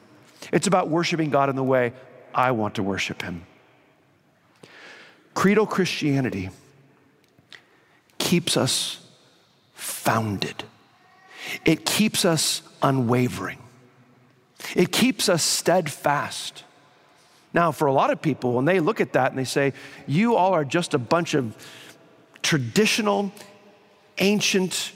It's 0.51 0.67
about 0.67 0.89
worshiping 0.89 1.29
God 1.29 1.49
in 1.49 1.55
the 1.55 1.63
way 1.63 1.93
I 2.33 2.51
want 2.51 2.75
to 2.75 2.83
worship 2.83 3.21
Him. 3.21 3.45
Creedal 5.33 5.65
Christianity 5.65 6.49
keeps 8.17 8.57
us 8.57 9.05
founded, 9.73 10.63
it 11.65 11.85
keeps 11.85 12.25
us 12.25 12.61
unwavering. 12.81 13.59
It 14.75 14.91
keeps 14.91 15.29
us 15.29 15.43
steadfast. 15.43 16.63
Now, 17.53 17.71
for 17.71 17.87
a 17.87 17.93
lot 17.93 18.11
of 18.11 18.21
people, 18.21 18.53
when 18.53 18.65
they 18.65 18.79
look 18.79 18.99
at 18.99 19.13
that 19.13 19.31
and 19.31 19.39
they 19.39 19.45
say, 19.45 19.73
You 20.07 20.35
all 20.35 20.53
are 20.53 20.65
just 20.65 20.93
a 20.93 20.97
bunch 20.97 21.33
of 21.33 21.55
traditional, 22.41 23.31
ancient, 24.17 24.91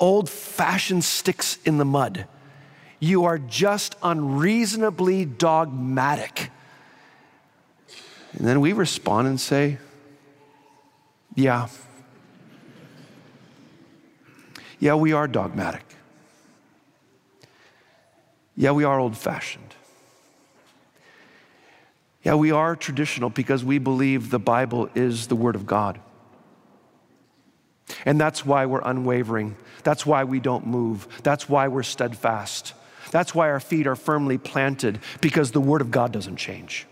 old 0.00 0.28
fashioned 0.28 1.04
sticks 1.04 1.58
in 1.64 1.78
the 1.78 1.84
mud. 1.84 2.26
You 3.00 3.24
are 3.24 3.38
just 3.38 3.94
unreasonably 4.02 5.24
dogmatic. 5.24 6.50
And 8.32 8.46
then 8.46 8.60
we 8.60 8.72
respond 8.72 9.28
and 9.28 9.40
say, 9.40 9.78
Yeah. 11.34 11.68
Yeah, 14.80 14.94
we 14.94 15.12
are 15.12 15.26
dogmatic. 15.26 15.87
Yeah, 18.58 18.72
we 18.72 18.82
are 18.82 18.98
old 18.98 19.16
fashioned. 19.16 19.76
Yeah, 22.24 22.34
we 22.34 22.50
are 22.50 22.74
traditional 22.74 23.30
because 23.30 23.64
we 23.64 23.78
believe 23.78 24.30
the 24.30 24.40
Bible 24.40 24.90
is 24.96 25.28
the 25.28 25.36
Word 25.36 25.54
of 25.54 25.64
God. 25.64 26.00
And 28.04 28.20
that's 28.20 28.44
why 28.44 28.66
we're 28.66 28.82
unwavering. 28.82 29.56
That's 29.84 30.04
why 30.04 30.24
we 30.24 30.40
don't 30.40 30.66
move. 30.66 31.06
That's 31.22 31.48
why 31.48 31.68
we're 31.68 31.84
steadfast. 31.84 32.74
That's 33.12 33.32
why 33.32 33.48
our 33.48 33.60
feet 33.60 33.86
are 33.86 33.94
firmly 33.94 34.38
planted 34.38 34.98
because 35.20 35.52
the 35.52 35.60
Word 35.60 35.80
of 35.80 35.92
God 35.92 36.12
doesn't 36.12 36.36
change. 36.36 36.84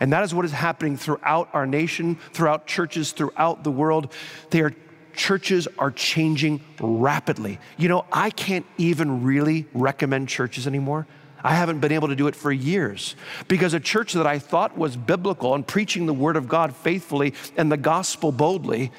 And 0.00 0.14
that 0.14 0.24
is 0.24 0.34
what 0.34 0.46
is 0.46 0.52
happening 0.52 0.96
throughout 0.96 1.50
our 1.52 1.66
nation, 1.66 2.16
throughout 2.32 2.66
churches, 2.66 3.12
throughout 3.12 3.64
the 3.64 3.70
world. 3.70 4.10
They 4.48 4.62
are 4.62 4.72
churches 5.14 5.68
are 5.78 5.90
changing 5.90 6.60
rapidly. 6.80 7.58
You 7.76 7.88
know, 7.88 8.04
I 8.12 8.30
can't 8.30 8.66
even 8.78 9.22
really 9.22 9.66
recommend 9.72 10.28
churches 10.28 10.66
anymore. 10.66 11.06
I 11.42 11.54
haven't 11.54 11.80
been 11.80 11.92
able 11.92 12.08
to 12.08 12.16
do 12.16 12.26
it 12.26 12.34
for 12.34 12.50
years 12.50 13.16
because 13.48 13.74
a 13.74 13.80
church 13.80 14.14
that 14.14 14.26
I 14.26 14.38
thought 14.38 14.78
was 14.78 14.96
biblical 14.96 15.54
and 15.54 15.66
preaching 15.66 16.06
the 16.06 16.14
word 16.14 16.36
of 16.36 16.48
God 16.48 16.74
faithfully 16.74 17.34
and 17.56 17.70
the 17.70 17.76
gospel 17.76 18.32
boldly 18.32 18.90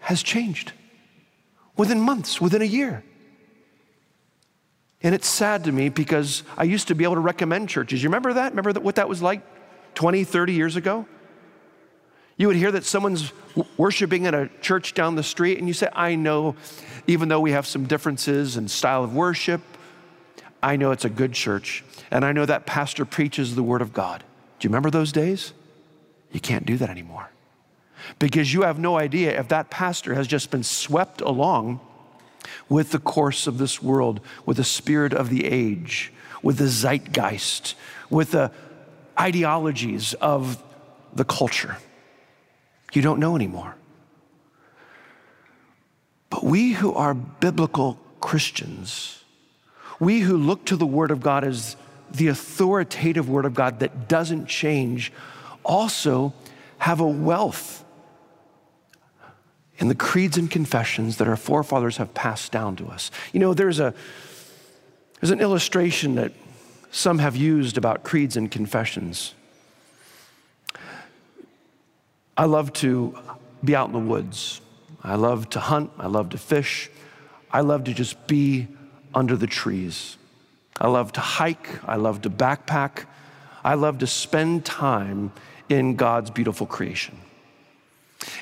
has 0.00 0.22
changed 0.22 0.72
within 1.76 2.00
months, 2.00 2.40
within 2.40 2.62
a 2.62 2.66
year. 2.66 3.04
And 5.02 5.14
it's 5.14 5.28
sad 5.28 5.64
to 5.64 5.72
me 5.72 5.90
because 5.90 6.42
I 6.56 6.64
used 6.64 6.88
to 6.88 6.94
be 6.94 7.04
able 7.04 7.16
to 7.16 7.20
recommend 7.20 7.68
churches. 7.68 8.02
You 8.02 8.08
remember 8.08 8.32
that? 8.32 8.52
Remember 8.52 8.72
that, 8.72 8.82
what 8.82 8.94
that 8.94 9.08
was 9.08 9.20
like 9.20 9.42
20, 9.94 10.24
30 10.24 10.54
years 10.54 10.76
ago? 10.76 11.06
You 12.36 12.48
would 12.48 12.56
hear 12.56 12.72
that 12.72 12.84
someone's 12.84 13.32
worshiping 13.76 14.24
in 14.24 14.34
a 14.34 14.48
church 14.60 14.94
down 14.94 15.14
the 15.14 15.22
street, 15.22 15.58
and 15.58 15.68
you 15.68 15.74
say, 15.74 15.88
I 15.92 16.16
know, 16.16 16.56
even 17.06 17.28
though 17.28 17.40
we 17.40 17.52
have 17.52 17.66
some 17.66 17.86
differences 17.86 18.56
in 18.56 18.66
style 18.68 19.04
of 19.04 19.14
worship, 19.14 19.60
I 20.62 20.76
know 20.76 20.90
it's 20.90 21.04
a 21.04 21.10
good 21.10 21.32
church, 21.32 21.84
and 22.10 22.24
I 22.24 22.32
know 22.32 22.46
that 22.46 22.66
pastor 22.66 23.04
preaches 23.04 23.54
the 23.54 23.62
Word 23.62 23.82
of 23.82 23.92
God. 23.92 24.24
Do 24.58 24.66
you 24.66 24.70
remember 24.70 24.90
those 24.90 25.12
days? 25.12 25.52
You 26.32 26.40
can't 26.40 26.66
do 26.66 26.76
that 26.78 26.90
anymore. 26.90 27.30
Because 28.18 28.52
you 28.52 28.62
have 28.62 28.78
no 28.78 28.98
idea 28.98 29.38
if 29.38 29.48
that 29.48 29.70
pastor 29.70 30.14
has 30.14 30.26
just 30.26 30.50
been 30.50 30.64
swept 30.64 31.20
along 31.20 31.80
with 32.68 32.90
the 32.90 32.98
course 32.98 33.46
of 33.46 33.58
this 33.58 33.82
world, 33.82 34.20
with 34.44 34.56
the 34.56 34.64
spirit 34.64 35.12
of 35.12 35.30
the 35.30 35.44
age, 35.44 36.12
with 36.42 36.58
the 36.58 36.68
zeitgeist, 36.68 37.74
with 38.10 38.32
the 38.32 38.50
ideologies 39.18 40.14
of 40.14 40.62
the 41.14 41.24
culture. 41.24 41.76
You 42.94 43.02
don't 43.02 43.20
know 43.20 43.36
anymore. 43.36 43.74
But 46.30 46.44
we 46.44 46.72
who 46.72 46.94
are 46.94 47.14
biblical 47.14 47.98
Christians, 48.20 49.22
we 50.00 50.20
who 50.20 50.36
look 50.36 50.64
to 50.66 50.76
the 50.76 50.86
Word 50.86 51.10
of 51.10 51.20
God 51.20 51.44
as 51.44 51.76
the 52.10 52.28
authoritative 52.28 53.28
Word 53.28 53.44
of 53.44 53.54
God 53.54 53.80
that 53.80 54.08
doesn't 54.08 54.46
change, 54.46 55.12
also 55.64 56.32
have 56.78 57.00
a 57.00 57.06
wealth 57.06 57.84
in 59.78 59.88
the 59.88 59.94
creeds 59.94 60.38
and 60.38 60.50
confessions 60.50 61.16
that 61.16 61.28
our 61.28 61.36
forefathers 61.36 61.96
have 61.96 62.14
passed 62.14 62.52
down 62.52 62.76
to 62.76 62.86
us. 62.86 63.10
You 63.32 63.40
know, 63.40 63.54
there's 63.54 63.80
a 63.80 63.94
there's 65.20 65.30
an 65.30 65.40
illustration 65.40 66.16
that 66.16 66.32
some 66.90 67.18
have 67.18 67.34
used 67.34 67.78
about 67.78 68.04
creeds 68.04 68.36
and 68.36 68.50
confessions. 68.50 69.34
I 72.36 72.46
love 72.46 72.72
to 72.74 73.16
be 73.62 73.76
out 73.76 73.86
in 73.86 73.92
the 73.92 73.98
woods. 73.98 74.60
I 75.02 75.14
love 75.14 75.48
to 75.50 75.60
hunt. 75.60 75.90
I 75.98 76.06
love 76.06 76.30
to 76.30 76.38
fish. 76.38 76.90
I 77.50 77.60
love 77.60 77.84
to 77.84 77.94
just 77.94 78.26
be 78.26 78.68
under 79.14 79.36
the 79.36 79.46
trees. 79.46 80.16
I 80.80 80.88
love 80.88 81.12
to 81.12 81.20
hike. 81.20 81.68
I 81.88 81.96
love 81.96 82.22
to 82.22 82.30
backpack. 82.30 83.04
I 83.62 83.74
love 83.74 83.98
to 83.98 84.06
spend 84.06 84.64
time 84.64 85.32
in 85.68 85.94
God's 85.94 86.30
beautiful 86.30 86.66
creation. 86.66 87.18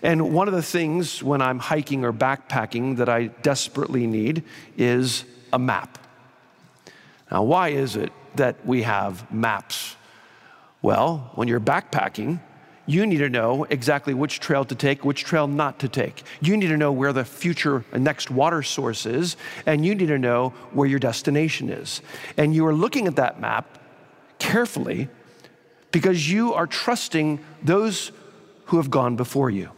And 0.02 0.32
one 0.32 0.48
of 0.48 0.54
the 0.54 0.62
things 0.62 1.22
when 1.22 1.42
I'm 1.42 1.58
hiking 1.58 2.04
or 2.04 2.12
backpacking 2.12 2.96
that 2.96 3.08
I 3.08 3.26
desperately 3.26 4.06
need 4.06 4.44
is 4.76 5.24
a 5.52 5.58
map. 5.58 5.98
Now, 7.30 7.42
why 7.42 7.68
is 7.68 7.96
it 7.96 8.12
that 8.36 8.64
we 8.64 8.82
have 8.82 9.30
maps? 9.32 9.96
Well, 10.80 11.30
when 11.34 11.48
you're 11.48 11.60
backpacking, 11.60 12.40
you 12.86 13.06
need 13.06 13.18
to 13.18 13.28
know 13.28 13.64
exactly 13.64 14.12
which 14.12 14.40
trail 14.40 14.64
to 14.64 14.74
take, 14.74 15.04
which 15.04 15.24
trail 15.24 15.46
not 15.46 15.78
to 15.80 15.88
take. 15.88 16.22
You 16.40 16.56
need 16.56 16.68
to 16.68 16.76
know 16.76 16.90
where 16.90 17.12
the 17.12 17.24
future 17.24 17.84
next 17.92 18.30
water 18.30 18.62
source 18.62 19.06
is, 19.06 19.36
and 19.66 19.86
you 19.86 19.94
need 19.94 20.08
to 20.08 20.18
know 20.18 20.50
where 20.72 20.88
your 20.88 20.98
destination 20.98 21.70
is. 21.70 22.02
And 22.36 22.54
you 22.54 22.66
are 22.66 22.74
looking 22.74 23.06
at 23.06 23.16
that 23.16 23.40
map 23.40 23.78
carefully 24.38 25.08
because 25.92 26.30
you 26.30 26.54
are 26.54 26.66
trusting 26.66 27.38
those 27.62 28.10
who 28.66 28.78
have 28.78 28.90
gone 28.90 29.14
before 29.14 29.50
you. 29.50 29.70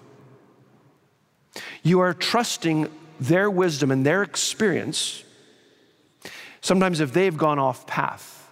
You 1.83 2.01
are 2.01 2.15
trusting 2.15 2.89
their 3.21 3.51
wisdom 3.51 3.91
and 3.91 4.07
their 4.07 4.23
experience. 4.23 5.23
Sometimes, 6.63 7.01
if 7.01 7.13
they've 7.13 7.37
gone 7.37 7.59
off 7.59 7.87
path, 7.87 8.51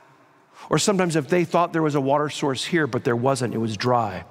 or 0.68 0.78
sometimes 0.78 1.16
if 1.16 1.28
they 1.28 1.44
thought 1.44 1.72
there 1.72 1.82
was 1.82 1.94
a 1.94 2.00
water 2.00 2.28
source 2.28 2.64
here, 2.64 2.86
but 2.86 3.04
there 3.04 3.16
wasn't, 3.16 3.54
it 3.54 3.58
was 3.58 3.76
dry. 3.76 4.24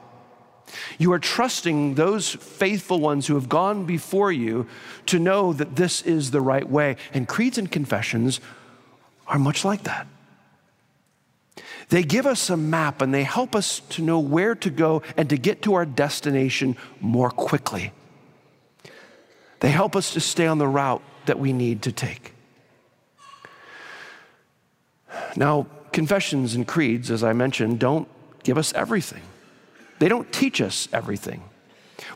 You 0.98 1.12
are 1.14 1.20
trusting 1.20 1.96
those 1.96 2.30
faithful 2.30 3.00
ones 3.00 3.28
who 3.28 3.36
have 3.36 3.50
gone 3.50 3.86
before 3.86 4.32
you 4.32 4.68
to 5.08 5.20
know 5.20 5.54
that 5.54 5.76
this 5.76 6.02
is 6.02 6.32
the 6.32 6.42
right 6.42 6.70
way. 6.70 6.98
And 7.14 7.28
creeds 7.28 7.58
and 7.58 7.72
confessions 7.72 8.40
are 9.28 9.40
much 9.40 9.64
like 9.66 9.84
that. 9.84 10.08
They 11.90 12.04
give 12.04 12.26
us 12.26 12.50
a 12.50 12.56
map 12.56 13.02
and 13.02 13.14
they 13.14 13.24
help 13.24 13.56
us 13.56 13.82
to 13.90 14.02
know 14.02 14.20
where 14.20 14.56
to 14.56 14.70
go 14.70 15.02
and 15.18 15.30
to 15.30 15.38
get 15.38 15.62
to 15.64 15.74
our 15.74 15.86
destination 15.86 16.78
more 17.02 17.30
quickly. 17.30 17.92
They 19.60 19.72
help 19.72 19.96
us 19.96 20.14
to 20.14 20.20
stay 20.20 20.48
on 20.48 20.58
the 20.58 20.68
route 20.68 21.02
that 21.26 21.38
we 21.38 21.54
need 21.54 21.82
to 21.84 21.92
take. 21.92 22.34
Now, 25.36 25.68
confessions 25.92 26.56
and 26.56 26.68
creeds, 26.68 27.12
as 27.12 27.24
I 27.24 27.34
mentioned, 27.34 27.80
don't 27.80 28.08
give 28.44 28.58
us 28.58 28.74
everything. 28.74 29.22
They 30.02 30.10
don't 30.10 30.32
teach 30.34 30.62
us 30.62 30.88
everything. 30.92 31.44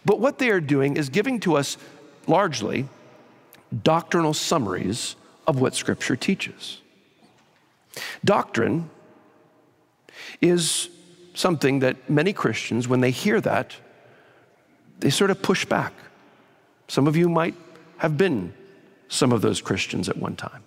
But 0.04 0.20
what 0.20 0.39
they 0.39 0.50
are 0.50 0.60
doing 0.60 0.98
is 0.98 1.10
giving 1.10 1.39
to 1.42 1.56
us 1.56 1.77
largely 2.25 2.89
doctrinal 3.84 4.34
summaries 4.34 5.15
of 5.46 5.60
what 5.60 5.75
Scripture 5.75 6.15
teaches. 6.15 6.82
Doctrine 8.24 8.89
is 10.42 10.89
something 11.36 11.77
that 11.82 12.10
many 12.10 12.34
Christians, 12.34 12.88
when 12.88 13.01
they 13.01 13.12
hear 13.12 13.39
that, 13.42 13.75
they 14.98 15.12
sort 15.12 15.30
of 15.30 15.44
push 15.44 15.63
back. 15.63 15.94
Some 16.88 17.06
of 17.06 17.15
you 17.15 17.30
might 17.30 17.54
have 17.98 18.18
been 18.18 18.56
some 19.10 19.32
of 19.32 19.44
those 19.44 19.62
Christians 19.62 20.10
at 20.10 20.18
one 20.18 20.36
time. 20.36 20.63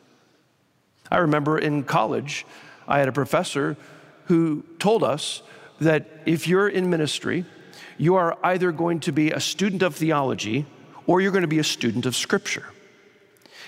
I 1.11 1.17
remember 1.17 1.59
in 1.59 1.83
college, 1.83 2.47
I 2.87 3.01
had 3.01 3.09
a 3.09 3.13
professor 3.13 3.77
who 4.27 4.63
told 4.79 5.03
us 5.03 5.43
that 5.81 6.07
if 6.27 6.49
you're 6.49 6.69
in 6.69 6.91
ministry, 6.91 7.45
you 7.99 8.17
are 8.17 8.39
either 8.43 8.73
going 8.73 9.01
to 9.01 9.13
be 9.13 9.31
a 9.31 9.41
student 9.41 9.83
of 9.83 9.95
theology 9.95 10.67
or 11.07 11.21
you're 11.21 11.33
going 11.33 11.43
to 11.43 11.49
be 11.49 11.59
a 11.59 11.65
student 11.65 12.07
of 12.07 12.15
Scripture. 12.15 12.67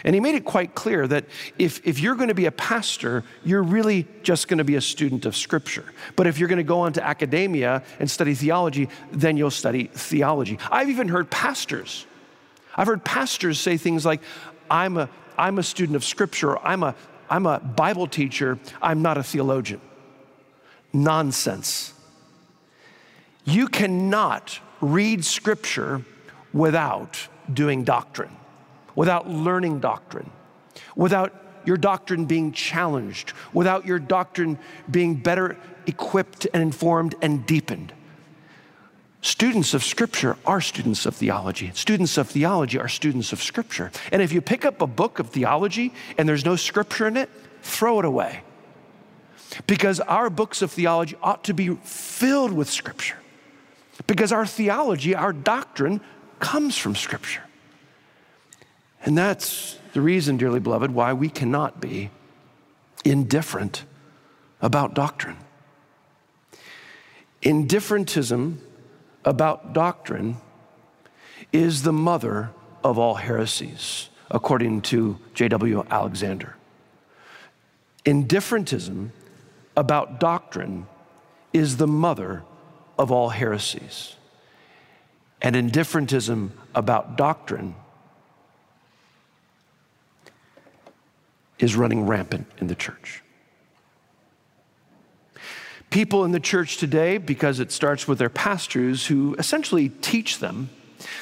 And 0.04 0.14
he 0.14 0.20
made 0.20 0.34
it 0.34 0.44
quite 0.44 0.74
clear 0.74 1.06
that 1.08 1.26
if, 1.58 1.86
if 1.86 2.00
you're 2.00 2.14
going 2.14 2.28
to 2.28 2.34
be 2.34 2.46
a 2.46 2.52
pastor, 2.52 3.22
you're 3.44 3.62
really 3.62 4.06
just 4.22 4.48
going 4.48 4.58
to 4.58 4.64
be 4.64 4.76
a 4.76 4.80
student 4.80 5.26
of 5.26 5.36
Scripture. 5.36 5.84
But 6.16 6.26
if 6.26 6.38
you're 6.38 6.48
going 6.48 6.58
to 6.58 6.62
go 6.62 6.80
on 6.80 6.92
to 6.94 7.06
academia 7.06 7.82
and 7.98 8.10
study 8.10 8.34
theology, 8.34 8.88
then 9.12 9.36
you'll 9.36 9.50
study 9.50 9.90
theology. 9.92 10.58
I've 10.70 10.88
even 10.88 11.08
heard 11.08 11.30
pastors, 11.30 12.06
I've 12.74 12.86
heard 12.86 13.04
pastors 13.04 13.58
say 13.58 13.76
things 13.76 14.06
like, 14.06 14.22
I'm 14.70 14.96
a, 14.96 15.10
I'm 15.36 15.58
a 15.58 15.62
student 15.62 15.96
of 15.96 16.04
Scripture, 16.04 16.58
I'm 16.58 16.82
a, 16.82 16.94
I'm 17.28 17.46
a 17.46 17.58
Bible 17.58 18.06
teacher, 18.06 18.58
I'm 18.80 19.02
not 19.02 19.18
a 19.18 19.22
theologian. 19.22 19.80
Nonsense. 20.92 21.92
You 23.44 23.68
cannot 23.68 24.60
read 24.80 25.24
Scripture 25.24 26.04
without 26.52 27.28
doing 27.52 27.84
doctrine 27.84 28.36
without 28.94 29.28
learning 29.28 29.80
doctrine, 29.80 30.30
without 30.96 31.32
your 31.64 31.76
doctrine 31.76 32.26
being 32.26 32.52
challenged, 32.52 33.32
without 33.52 33.86
your 33.86 33.98
doctrine 33.98 34.58
being 34.90 35.14
better 35.14 35.56
equipped 35.86 36.46
and 36.52 36.62
informed 36.62 37.14
and 37.22 37.46
deepened. 37.46 37.92
Students 39.22 39.74
of 39.74 39.84
Scripture 39.84 40.36
are 40.46 40.60
students 40.62 41.04
of 41.04 41.14
theology. 41.14 41.70
Students 41.74 42.16
of 42.16 42.28
theology 42.28 42.78
are 42.78 42.88
students 42.88 43.32
of 43.32 43.42
Scripture. 43.42 43.90
And 44.12 44.22
if 44.22 44.32
you 44.32 44.40
pick 44.40 44.64
up 44.64 44.80
a 44.80 44.86
book 44.86 45.18
of 45.18 45.28
theology 45.28 45.92
and 46.16 46.28
there's 46.28 46.44
no 46.44 46.56
Scripture 46.56 47.06
in 47.06 47.16
it, 47.18 47.28
throw 47.62 47.98
it 47.98 48.06
away. 48.06 48.42
Because 49.66 50.00
our 50.00 50.30
books 50.30 50.62
of 50.62 50.70
theology 50.70 51.16
ought 51.22 51.44
to 51.44 51.54
be 51.54 51.74
filled 51.76 52.52
with 52.52 52.70
Scripture. 52.70 53.16
Because 54.06 54.32
our 54.32 54.46
theology, 54.46 55.14
our 55.14 55.32
doctrine, 55.32 56.00
comes 56.38 56.76
from 56.76 56.94
Scripture. 56.94 57.42
And 59.04 59.16
that's 59.16 59.78
the 59.92 60.00
reason, 60.00 60.36
dearly 60.36 60.60
beloved, 60.60 60.90
why 60.90 61.12
we 61.12 61.28
cannot 61.28 61.80
be 61.80 62.10
indifferent 63.04 63.84
about 64.60 64.94
doctrine. 64.94 65.36
Indifferentism 67.42 68.58
about 69.24 69.72
doctrine 69.72 70.36
is 71.52 71.82
the 71.82 71.92
mother 71.92 72.50
of 72.84 72.98
all 72.98 73.14
heresies, 73.14 74.10
according 74.30 74.82
to 74.82 75.18
J.W. 75.34 75.86
Alexander. 75.90 76.56
Indifferentism 78.04 79.12
about 79.76 80.20
doctrine 80.20 80.86
is 81.52 81.78
the 81.78 81.86
mother 81.86 82.42
of 83.00 83.10
all 83.10 83.30
heresies. 83.30 84.14
And 85.40 85.56
indifferentism 85.56 86.50
about 86.74 87.16
doctrine 87.16 87.74
is 91.58 91.74
running 91.74 92.06
rampant 92.06 92.46
in 92.58 92.66
the 92.66 92.74
church. 92.74 93.22
People 95.88 96.26
in 96.26 96.32
the 96.32 96.40
church 96.40 96.76
today, 96.76 97.16
because 97.16 97.58
it 97.58 97.72
starts 97.72 98.06
with 98.06 98.18
their 98.18 98.28
pastors 98.28 99.06
who 99.06 99.34
essentially 99.38 99.88
teach 99.88 100.38
them 100.38 100.68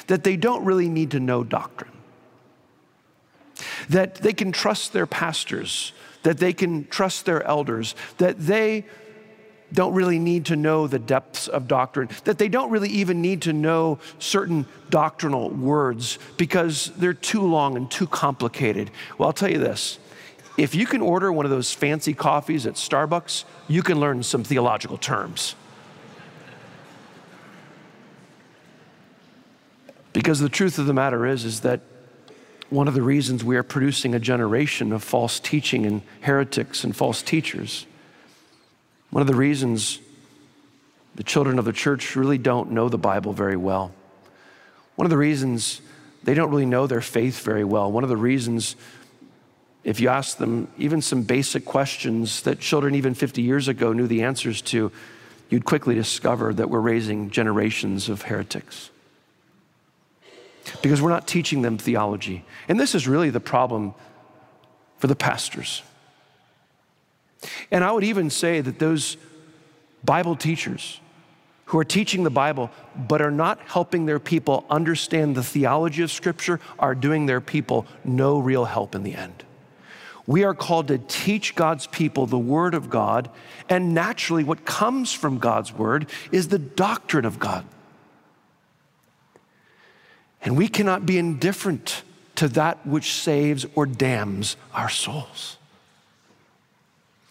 that 0.07 0.25
they 0.25 0.35
don't 0.35 0.65
really 0.65 0.89
need 0.89 1.11
to 1.11 1.19
know 1.21 1.45
doctrine, 1.45 1.97
that 3.87 4.15
they 4.15 4.33
can 4.33 4.51
trust 4.51 4.91
their 4.91 5.07
pastors, 5.07 5.93
that 6.23 6.39
they 6.39 6.51
can 6.51 6.87
trust 6.87 7.25
their 7.25 7.41
elders, 7.43 7.95
that 8.17 8.37
they 8.37 8.83
don't 9.73 9.93
really 9.93 10.19
need 10.19 10.45
to 10.45 10.55
know 10.55 10.87
the 10.87 10.99
depths 10.99 11.47
of 11.47 11.67
doctrine, 11.67 12.09
that 12.23 12.37
they 12.37 12.47
don't 12.47 12.71
really 12.71 12.89
even 12.89 13.21
need 13.21 13.41
to 13.43 13.53
know 13.53 13.99
certain 14.17 14.65
doctrinal 14.89 15.49
words 15.49 16.17
because 16.37 16.91
they're 16.97 17.13
too 17.13 17.41
long 17.41 17.77
and 17.77 17.89
too 17.89 18.07
complicated. 18.07 18.89
Well, 19.17 19.27
I'll 19.27 19.33
tell 19.33 19.51
you 19.51 19.59
this 19.59 19.99
if 20.57 20.75
you 20.75 20.85
can 20.85 21.01
order 21.01 21.31
one 21.31 21.45
of 21.45 21.51
those 21.51 21.71
fancy 21.71 22.13
coffees 22.13 22.65
at 22.65 22.73
Starbucks, 22.73 23.45
you 23.67 23.81
can 23.81 23.99
learn 23.99 24.23
some 24.23 24.43
theological 24.43 24.97
terms. 24.97 25.55
Because 30.11 30.39
the 30.39 30.49
truth 30.49 30.77
of 30.79 30.85
the 30.85 30.93
matter 30.93 31.25
is, 31.25 31.45
is 31.45 31.61
that 31.61 31.79
one 32.69 32.87
of 32.87 32.93
the 32.93 33.01
reasons 33.01 33.43
we 33.43 33.55
are 33.55 33.63
producing 33.63 34.13
a 34.13 34.19
generation 34.19 34.91
of 34.91 35.03
false 35.03 35.39
teaching 35.39 35.85
and 35.85 36.01
heretics 36.21 36.83
and 36.83 36.95
false 36.95 37.21
teachers, 37.21 37.85
one 39.09 39.21
of 39.21 39.27
the 39.27 39.35
reasons 39.35 39.99
the 41.15 41.23
children 41.23 41.59
of 41.59 41.65
the 41.65 41.73
church 41.73 42.15
really 42.15 42.37
don't 42.37 42.71
know 42.71 42.89
the 42.89 42.97
Bible 42.97 43.33
very 43.33 43.57
well, 43.57 43.91
one 44.95 45.05
of 45.05 45.09
the 45.09 45.17
reasons 45.17 45.81
they 46.23 46.33
don't 46.33 46.49
really 46.49 46.65
know 46.65 46.87
their 46.87 47.01
faith 47.01 47.43
very 47.43 47.63
well, 47.63 47.91
one 47.91 48.03
of 48.03 48.09
the 48.09 48.17
reasons 48.17 48.75
if 49.83 49.99
you 49.99 50.09
ask 50.09 50.37
them 50.37 50.67
even 50.77 51.01
some 51.01 51.23
basic 51.23 51.65
questions 51.65 52.41
that 52.43 52.59
children 52.59 52.95
even 52.95 53.13
50 53.13 53.41
years 53.41 53.67
ago 53.67 53.93
knew 53.93 54.07
the 54.07 54.23
answers 54.23 54.61
to, 54.61 54.91
you'd 55.49 55.65
quickly 55.65 55.95
discover 55.95 56.53
that 56.53 56.69
we're 56.69 56.79
raising 56.79 57.29
generations 57.29 58.09
of 58.09 58.23
heretics. 58.23 58.89
Because 60.81 61.01
we're 61.01 61.09
not 61.09 61.27
teaching 61.27 61.61
them 61.61 61.77
theology. 61.77 62.45
And 62.67 62.79
this 62.79 62.93
is 62.93 63.07
really 63.07 63.29
the 63.29 63.39
problem 63.39 63.93
for 64.97 65.07
the 65.07 65.15
pastors. 65.15 65.81
And 67.71 67.83
I 67.83 67.91
would 67.91 68.03
even 68.03 68.29
say 68.29 68.61
that 68.61 68.79
those 68.79 69.17
Bible 70.03 70.35
teachers 70.35 70.99
who 71.65 71.77
are 71.77 71.85
teaching 71.85 72.23
the 72.23 72.29
Bible 72.31 72.71
but 72.95 73.21
are 73.21 73.31
not 73.31 73.59
helping 73.67 74.05
their 74.05 74.19
people 74.19 74.65
understand 74.69 75.35
the 75.35 75.43
theology 75.43 76.01
of 76.01 76.11
Scripture 76.11 76.59
are 76.79 76.95
doing 76.95 77.27
their 77.27 77.41
people 77.41 77.85
no 78.03 78.39
real 78.39 78.65
help 78.65 78.95
in 78.95 79.03
the 79.03 79.13
end. 79.13 79.43
We 80.25 80.43
are 80.43 80.53
called 80.53 80.87
to 80.87 80.97
teach 80.97 81.55
God's 81.55 81.87
people 81.87 82.25
the 82.25 82.39
Word 82.39 82.73
of 82.73 82.89
God, 82.89 83.29
and 83.67 83.93
naturally, 83.93 84.43
what 84.43 84.65
comes 84.65 85.13
from 85.13 85.37
God's 85.37 85.71
Word 85.71 86.09
is 86.31 86.47
the 86.47 86.59
doctrine 86.59 87.25
of 87.25 87.39
God. 87.39 87.65
And 90.41 90.57
we 90.57 90.67
cannot 90.67 91.05
be 91.05 91.17
indifferent 91.17 92.03
to 92.35 92.47
that 92.49 92.85
which 92.85 93.13
saves 93.13 93.65
or 93.75 93.85
damns 93.85 94.55
our 94.73 94.89
souls. 94.89 95.57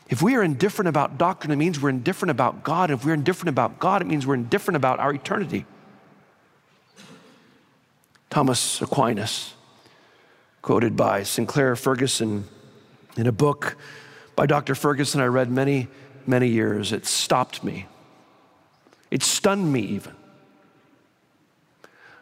If 0.08 0.22
we 0.22 0.36
are 0.36 0.42
indifferent 0.42 0.88
about 0.88 1.18
doctrine, 1.18 1.50
it 1.50 1.56
means 1.56 1.80
we're 1.80 1.90
indifferent 1.90 2.30
about 2.30 2.62
God. 2.62 2.90
If 2.90 3.04
we're 3.04 3.14
indifferent 3.14 3.50
about 3.50 3.78
God, 3.78 4.00
it 4.00 4.06
means 4.06 4.26
we're 4.26 4.34
indifferent 4.34 4.76
about 4.76 5.00
our 5.00 5.12
eternity. 5.12 5.66
Thomas 8.30 8.80
Aquinas, 8.80 9.54
quoted 10.62 10.96
by 10.96 11.22
Sinclair 11.22 11.76
Ferguson, 11.76 12.44
in 13.16 13.26
a 13.26 13.32
book 13.32 13.76
by 14.36 14.46
Dr. 14.46 14.74
Ferguson, 14.74 15.20
I 15.20 15.26
read 15.26 15.50
many, 15.50 15.88
many 16.26 16.48
years, 16.48 16.92
it 16.92 17.04
stopped 17.04 17.64
me. 17.64 17.86
It 19.10 19.22
stunned 19.22 19.72
me 19.72 19.80
even. 19.80 20.14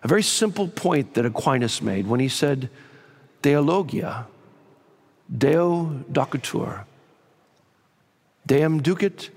A 0.02 0.08
very 0.08 0.22
simple 0.22 0.68
point 0.68 1.14
that 1.14 1.26
Aquinas 1.26 1.82
made 1.82 2.06
when 2.06 2.20
he 2.20 2.28
said, 2.28 2.70
Deologia, 3.42 4.26
Deo 5.36 6.04
docutur, 6.10 6.84
Deum 8.46 8.80
ducit 8.80 9.30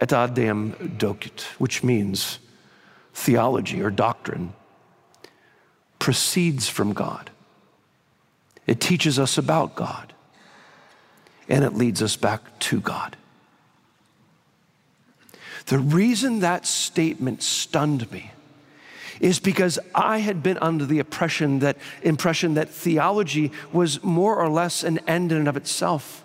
et 0.00 0.12
ad 0.12 0.34
Deum 0.34 0.94
docit, 0.98 1.46
which 1.58 1.82
means 1.82 2.38
theology 3.14 3.80
or 3.80 3.90
doctrine 3.90 4.52
proceeds 5.98 6.68
from 6.68 6.92
God. 6.92 7.30
It 8.66 8.80
teaches 8.80 9.18
us 9.18 9.38
about 9.38 9.74
God, 9.74 10.12
and 11.48 11.64
it 11.64 11.74
leads 11.74 12.02
us 12.02 12.16
back 12.16 12.58
to 12.60 12.80
God. 12.80 13.16
The 15.66 15.78
reason 15.78 16.40
that 16.40 16.66
statement 16.66 17.42
stunned 17.42 18.10
me 18.12 18.32
is 19.20 19.38
because 19.38 19.78
I 19.94 20.18
had 20.18 20.42
been 20.42 20.58
under 20.58 20.84
the 20.84 20.98
oppression 20.98 21.60
that 21.60 21.78
impression 22.02 22.54
that 22.54 22.68
theology 22.68 23.52
was 23.72 24.02
more 24.02 24.36
or 24.36 24.48
less 24.48 24.82
an 24.82 24.98
end 25.06 25.32
in 25.32 25.38
and 25.38 25.48
of 25.48 25.56
itself. 25.56 26.23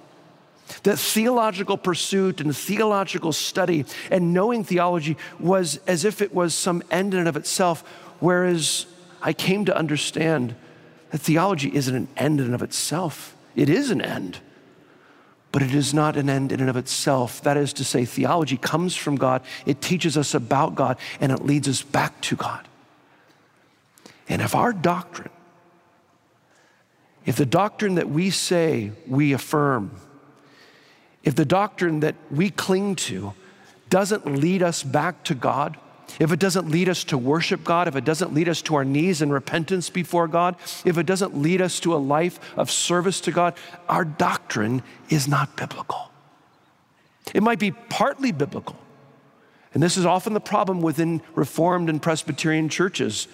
That 0.84 0.97
theological 0.97 1.77
pursuit 1.77 2.41
and 2.41 2.55
theological 2.55 3.34
study 3.34 3.86
and 4.12 4.34
knowing 4.34 4.63
theology 4.63 5.17
was 5.39 5.79
as 5.88 6.05
if 6.05 6.21
it 6.21 6.34
was 6.34 6.53
some 6.53 6.84
end 6.91 7.13
in 7.13 7.19
and 7.21 7.27
of 7.27 7.36
itself, 7.36 7.84
whereas 8.19 8.86
I 9.21 9.34
came 9.34 9.65
to 9.65 9.75
understand 9.75 10.55
that 11.12 11.19
theology 11.19 11.75
isn't 11.75 11.95
an 11.95 12.08
end 12.15 12.39
in 12.39 12.47
and 12.47 12.55
of 12.55 12.62
itself. 12.62 13.36
It 13.55 13.69
is 13.69 13.89
an 13.89 14.01
end, 14.01 14.39
but 15.51 15.62
it 15.62 15.73
is 15.73 15.93
not 15.93 16.15
an 16.15 16.29
end 16.29 16.51
in 16.51 16.60
and 16.60 16.69
of 16.69 16.77
itself. 16.77 17.41
That 17.41 17.58
is 17.58 17.73
to 17.73 17.84
say, 17.84 18.05
theology 18.05 18.58
comes 18.58 18.95
from 18.95 19.15
God, 19.15 19.41
it 19.65 19.82
teaches 19.82 20.17
us 20.17 20.34
about 20.34 20.75
God, 20.75 20.97
and 21.19 21.32
it 21.32 21.43
leads 21.43 21.67
us 21.67 21.82
back 21.82 22.21
to 22.21 22.36
God. 22.36 22.67
And 24.29 24.41
if 24.43 24.53
our 24.53 24.71
doctrine, 24.71 25.32
if 27.25 27.36
the 27.36 27.45
doctrine 27.45 27.95
that 27.95 28.10
we 28.10 28.29
say 28.29 28.91
we 29.08 29.34
affirm, 29.34 29.91
if 31.23 31.36
the 31.36 31.45
doctrine 31.45 31.99
that 32.01 32.15
we 32.32 32.49
cling 32.49 32.95
to 32.95 33.34
doesn't 33.89 34.25
lead 34.25 34.63
us 34.63 34.84
back 34.84 35.23
to 35.25 35.36
God, 35.36 35.77
if 36.19 36.32
it 36.32 36.39
doesn't 36.39 36.69
lead 36.69 36.89
us 36.89 37.03
to 37.05 37.17
worship 37.17 37.63
God, 37.63 37.88
if 37.88 37.95
it 37.95 38.05
doesn't 38.05 38.34
lead 38.34 38.49
us 38.49 38.62
to 38.63 38.75
our 38.75 38.86
knees 38.86 39.21
in 39.21 39.32
repentance 39.32 39.89
before 39.89 40.27
God, 40.27 40.55
if 40.86 40.97
it 40.97 41.05
doesn't 41.05 41.38
lead 41.38 41.62
us 41.62 41.79
to 41.82 41.93
a 41.93 41.97
life 41.97 42.39
of 42.58 42.71
service 42.71 43.21
to 43.21 43.32
God, 43.32 43.55
our 43.88 44.05
doctrine 44.05 44.82
is 45.10 45.27
not 45.27 45.55
biblical. 45.55 46.10
It 47.34 47.43
might 47.43 47.60
be 47.60 47.71
partly 47.71 48.32
biblical. 48.32 48.75
And 49.73 49.84
this 49.84 49.97
is 49.97 50.05
often 50.05 50.34
the 50.34 50.39
problem 50.39 50.82
within 50.82 51.21
Reformed 51.36 51.89
and 51.89 52.01
Presbyterian 52.01 52.69
churches. 52.69 53.27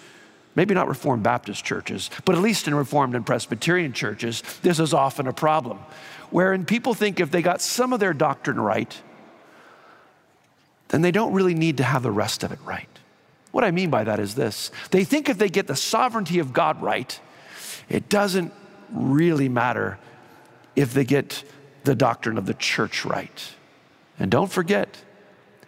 Maybe 0.54 0.74
not 0.74 0.88
Reformed 0.88 1.22
Baptist 1.22 1.64
churches, 1.64 2.10
but 2.24 2.34
at 2.34 2.42
least 2.42 2.66
in 2.66 2.74
Reformed 2.74 3.14
and 3.14 3.24
Presbyterian 3.24 3.92
churches, 3.92 4.42
this 4.62 4.78
is 4.78 4.92
often 4.92 5.26
a 5.26 5.32
problem. 5.32 5.78
Wherein 6.36 6.66
people 6.66 6.92
think 6.92 7.18
if 7.18 7.30
they 7.30 7.40
got 7.40 7.62
some 7.62 7.94
of 7.94 7.98
their 7.98 8.12
doctrine 8.12 8.60
right, 8.60 8.94
then 10.88 11.00
they 11.00 11.10
don't 11.10 11.32
really 11.32 11.54
need 11.54 11.78
to 11.78 11.82
have 11.82 12.02
the 12.02 12.10
rest 12.10 12.44
of 12.44 12.52
it 12.52 12.58
right. 12.62 12.90
What 13.52 13.64
I 13.64 13.70
mean 13.70 13.88
by 13.88 14.04
that 14.04 14.20
is 14.20 14.34
this 14.34 14.70
they 14.90 15.02
think 15.02 15.30
if 15.30 15.38
they 15.38 15.48
get 15.48 15.66
the 15.66 15.74
sovereignty 15.74 16.38
of 16.38 16.52
God 16.52 16.82
right, 16.82 17.18
it 17.88 18.10
doesn't 18.10 18.52
really 18.92 19.48
matter 19.48 19.98
if 20.74 20.92
they 20.92 21.06
get 21.06 21.42
the 21.84 21.94
doctrine 21.94 22.36
of 22.36 22.44
the 22.44 22.52
church 22.52 23.06
right. 23.06 23.54
And 24.18 24.30
don't 24.30 24.52
forget 24.52 24.94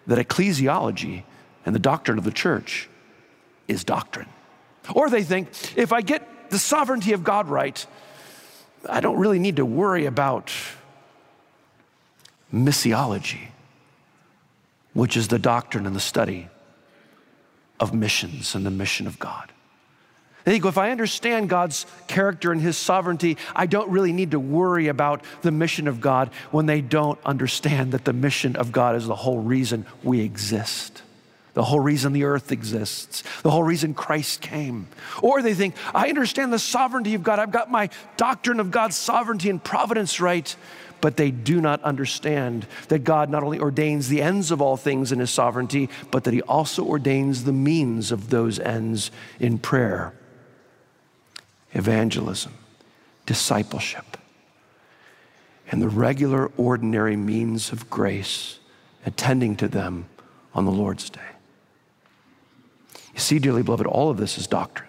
that 0.07 0.18
ecclesiology 0.18 1.22
and 1.64 1.74
the 1.74 1.81
doctrine 1.81 2.18
of 2.18 2.24
the 2.24 2.31
church 2.31 2.90
is 3.68 3.85
doctrine. 3.85 4.28
Or 4.94 5.09
they 5.09 5.22
think 5.22 5.48
if 5.78 5.94
I 5.94 6.02
get 6.02 6.50
the 6.50 6.59
sovereignty 6.59 7.14
of 7.14 7.24
God 7.24 7.48
right, 7.48 7.87
I 8.88 9.01
don't 9.01 9.19
really 9.19 9.38
need 9.38 9.57
to 9.57 9.64
worry 9.64 10.07
about 10.07 10.53
missiology 12.53 13.49
which 14.99 15.17
is 15.17 15.29
the 15.29 15.38
doctrine 15.38 15.87
and 15.87 15.95
the 15.95 16.01
study 16.01 16.49
of 17.79 17.95
missions 17.95 18.57
and 18.57 18.67
the 18.67 18.71
mission 18.71 19.07
of 19.07 19.17
God. 19.21 19.53
They 20.45 20.51
think, 20.51 20.64
if 20.64 20.77
I 20.77 20.91
understand 20.91 21.49
God's 21.49 21.87
character 22.09 22.51
and 22.51 22.61
His 22.61 22.77
sovereignty, 22.77 23.37
I 23.55 23.67
don't 23.67 23.91
really 23.91 24.12
need 24.12 24.33
to 24.33 24.41
worry 24.41 24.88
about 24.88 25.23
the 25.43 25.53
mission 25.53 25.87
of 25.87 26.01
God 26.01 26.31
when 26.51 26.67
they 26.67 26.81
don't 26.81 27.19
understand 27.25 27.93
that 27.93 28.07
the 28.07 28.12
mission 28.12 28.57
of 28.57 28.73
God 28.73 28.97
is 28.97 29.07
the 29.07 29.14
whole 29.14 29.38
reason 29.38 29.87
we 30.03 30.21
exist, 30.21 31.03
the 31.59 31.64
whole 31.64 31.81
reason 31.81 32.12
the 32.12 32.23
earth 32.23 32.53
exists, 32.53 33.25
the 33.42 33.51
whole 33.51 33.64
reason 33.64 33.92
Christ 33.92 34.40
came. 34.40 34.87
Or 35.21 35.42
they 35.42 35.55
think, 35.55 35.75
I 35.92 36.09
understand 36.09 36.53
the 36.53 36.59
sovereignty 36.61 37.14
of 37.14 37.25
God, 37.25 37.40
I've 37.40 37.51
got 37.51 37.68
my 37.68 37.90
doctrine 38.16 38.61
of 38.61 38.71
God's 38.71 38.97
sovereignty 38.97 39.51
and 39.51 39.62
providence 39.62 40.21
right, 40.21 40.55
but 41.01 41.16
they 41.16 41.33
do 41.33 41.61
not 41.61 41.83
understand 41.83 42.64
that 42.90 43.01
God 43.01 43.29
not 43.29 43.42
only 43.42 43.59
ordains 43.59 44.09
the 44.09 44.23
ends 44.23 44.53
of 44.53 44.62
all 44.62 44.77
things 44.77 45.11
in 45.11 45.18
his 45.18 45.33
sovereignty, 45.33 45.88
but 46.12 46.23
that 46.23 46.33
he 46.33 46.42
also 46.42 46.85
ordains 46.85 47.42
the 47.42 47.53
means 47.53 48.12
of 48.12 48.31
those 48.31 48.61
ends 48.61 49.11
in 49.40 49.59
prayer, 49.59 50.14
evangelism, 51.73 52.55
discipleship, 53.27 54.16
and 55.73 55.83
the 55.83 55.88
regular, 55.88 56.53
ordinary 56.57 57.16
means 57.16 57.73
of 57.73 57.90
grace, 57.90 58.61
attending 59.05 59.57
to 59.57 59.66
them 59.66 60.07
on 60.55 60.64
the 60.64 60.71
Lord's 60.71 61.11
day. 61.11 61.21
You 63.18 63.22
see, 63.22 63.40
dearly 63.40 63.64
beloved, 63.64 63.85
all 63.85 64.11
of 64.11 64.16
this 64.16 64.38
is 64.38 64.46
doctrine. 64.46 64.88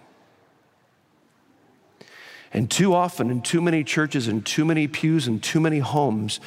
And 2.54 2.70
too 2.70 2.94
often, 2.94 3.32
in 3.32 3.42
too 3.42 3.60
many 3.60 3.84
churches, 3.84 4.28
in 4.28 4.44
too 4.44 4.66
many 4.66 4.88
pews, 4.88 5.28
in 5.28 5.40
too 5.40 5.60
many 5.60 5.80
homes, 5.80 6.40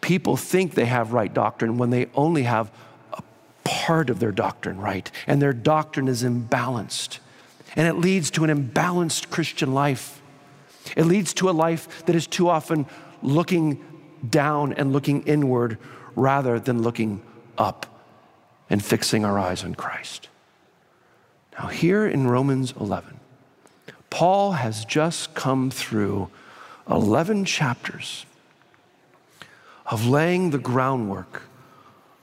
people 0.00 0.38
think 0.38 0.72
they 0.72 0.86
have 0.86 1.12
right 1.12 1.32
doctrine 1.32 1.76
when 1.76 1.90
they 1.90 2.06
only 2.14 2.44
have 2.44 2.70
a 3.12 3.22
part 3.64 4.08
of 4.08 4.18
their 4.18 4.32
doctrine 4.32 4.80
right, 4.80 5.10
and 5.26 5.42
their 5.42 5.52
doctrine 5.52 6.08
is 6.08 6.22
imbalanced. 6.22 7.18
And 7.76 7.86
it 7.86 8.00
leads 8.00 8.30
to 8.30 8.44
an 8.44 8.50
imbalanced 8.50 9.28
Christian 9.28 9.74
life. 9.74 10.22
It 10.96 11.04
leads 11.04 11.34
to 11.34 11.50
a 11.50 11.52
life 11.52 12.06
that 12.06 12.16
is 12.16 12.26
too 12.26 12.48
often 12.48 12.86
looking 13.20 13.84
down 14.26 14.72
and 14.72 14.90
looking 14.90 15.20
inward 15.24 15.76
rather 16.14 16.58
than 16.58 16.80
looking 16.80 17.20
up 17.58 17.84
and 18.70 18.82
fixing 18.82 19.26
our 19.26 19.38
eyes 19.38 19.64
on 19.64 19.74
Christ. 19.74 20.30
Now, 21.58 21.68
here 21.68 22.06
in 22.06 22.26
Romans 22.26 22.74
11, 22.78 23.18
Paul 24.10 24.52
has 24.52 24.84
just 24.84 25.34
come 25.34 25.70
through 25.70 26.28
11 26.88 27.44
chapters 27.44 28.26
of 29.86 30.06
laying 30.06 30.50
the 30.50 30.58
groundwork 30.58 31.42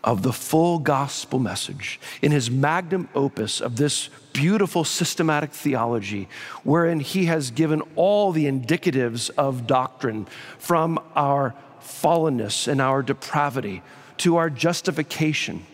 of 0.04 0.22
the 0.22 0.34
full 0.34 0.80
gospel 0.80 1.40
message 1.40 2.00
in 2.22 2.32
his 2.32 2.52
magnum 2.52 3.08
opus 3.16 3.62
of 3.62 3.78
this 3.78 4.10
beautiful 4.34 4.84
systematic 4.84 5.52
theology, 5.52 6.28
wherein 6.64 7.00
he 7.00 7.26
has 7.26 7.52
given 7.52 7.82
all 7.96 8.32
the 8.32 8.46
indicatives 8.46 9.30
of 9.38 9.66
doctrine 9.66 10.28
from 10.60 11.00
our 11.16 11.56
fallenness 11.82 12.68
and 12.68 12.82
our 12.82 13.02
depravity 13.02 13.82
to 14.18 14.36
our 14.36 14.50
justification 14.50 15.66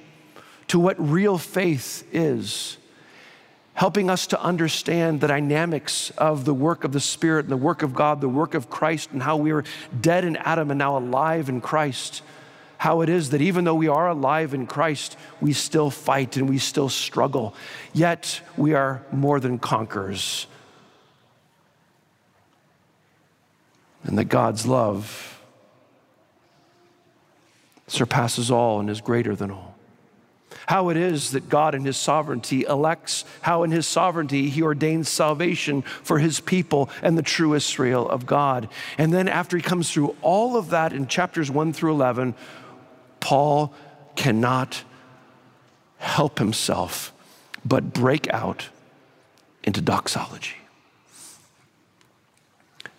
to 0.68 0.80
what 0.80 0.96
real 1.00 1.38
faith 1.38 2.08
is 2.12 2.78
helping 3.80 4.10
us 4.10 4.28
to 4.28 4.42
understand 4.42 5.22
the 5.22 5.28
dynamics 5.30 6.12
of 6.18 6.44
the 6.44 6.54
work 6.54 6.84
of 6.84 6.92
the 6.92 7.00
Spirit 7.00 7.46
and 7.46 7.52
the 7.52 7.56
work 7.56 7.82
of 7.82 7.94
God, 7.94 8.20
the 8.20 8.28
work 8.28 8.54
of 8.54 8.70
Christ, 8.70 9.12
and 9.14 9.24
how 9.24 9.38
we 9.38 9.54
were 9.54 9.64
dead 10.02 10.26
in 10.26 10.36
Adam 10.36 10.70
and 10.70 10.78
now 10.78 10.98
alive 10.98 11.48
in 11.48 11.62
Christ. 11.62 12.22
How 12.78 13.00
it 13.00 13.08
is 13.08 13.30
that 13.30 13.40
even 13.40 13.64
though 13.64 13.76
we 13.76 13.88
are 13.88 14.10
alive 14.10 14.54
in 14.54 14.68
Christ, 14.68 15.16
we 15.40 15.54
still 15.54 15.90
fight 15.90 16.36
and 16.36 16.50
we 16.50 16.58
still 16.58 16.90
struggle, 16.90 17.56
yet 17.94 18.42
we 18.58 18.74
are 18.74 19.02
more 19.14 19.40
than 19.40 19.58
conquerors. 19.58 20.46
And 24.04 24.18
that 24.18 24.26
God's 24.26 24.68
love 24.68 25.42
surpasses 27.88 28.52
all 28.52 28.82
and 28.82 28.90
is 28.90 29.00
greater 29.00 29.38
than 29.38 29.52
all 29.52 29.69
how 30.70 30.90
it 30.90 30.98
is 30.98 31.32
that 31.32 31.50
God 31.50 31.74
in 31.74 31.84
His 31.84 31.98
sovereignty 31.98 32.64
elects, 32.64 33.26
how 33.42 33.64
in 33.64 33.72
His 33.72 33.88
sovereignty 33.88 34.50
He 34.50 34.62
ordains 34.62 35.10
salvation 35.10 35.82
for 35.82 36.20
His 36.20 36.40
people 36.40 36.92
and 37.02 37.18
the 37.18 37.24
true 37.24 37.56
Israel 37.56 38.08
of 38.08 38.28
God. 38.28 38.70
And 38.96 39.12
then 39.12 39.28
after 39.28 39.58
He 39.58 39.64
comes 39.64 39.92
through 39.92 40.16
all 40.22 40.58
of 40.58 40.70
that 40.70 40.94
in 40.94 41.08
chapters 41.08 41.50
1 41.50 41.74
through 41.74 41.94
11, 41.94 42.36
Paul 43.20 43.74
cannot 44.16 44.84
help 45.98 46.38
himself 46.38 47.14
but 47.66 47.92
break 47.92 48.32
out 48.32 48.70
into 49.64 49.82
doxology. 49.82 50.58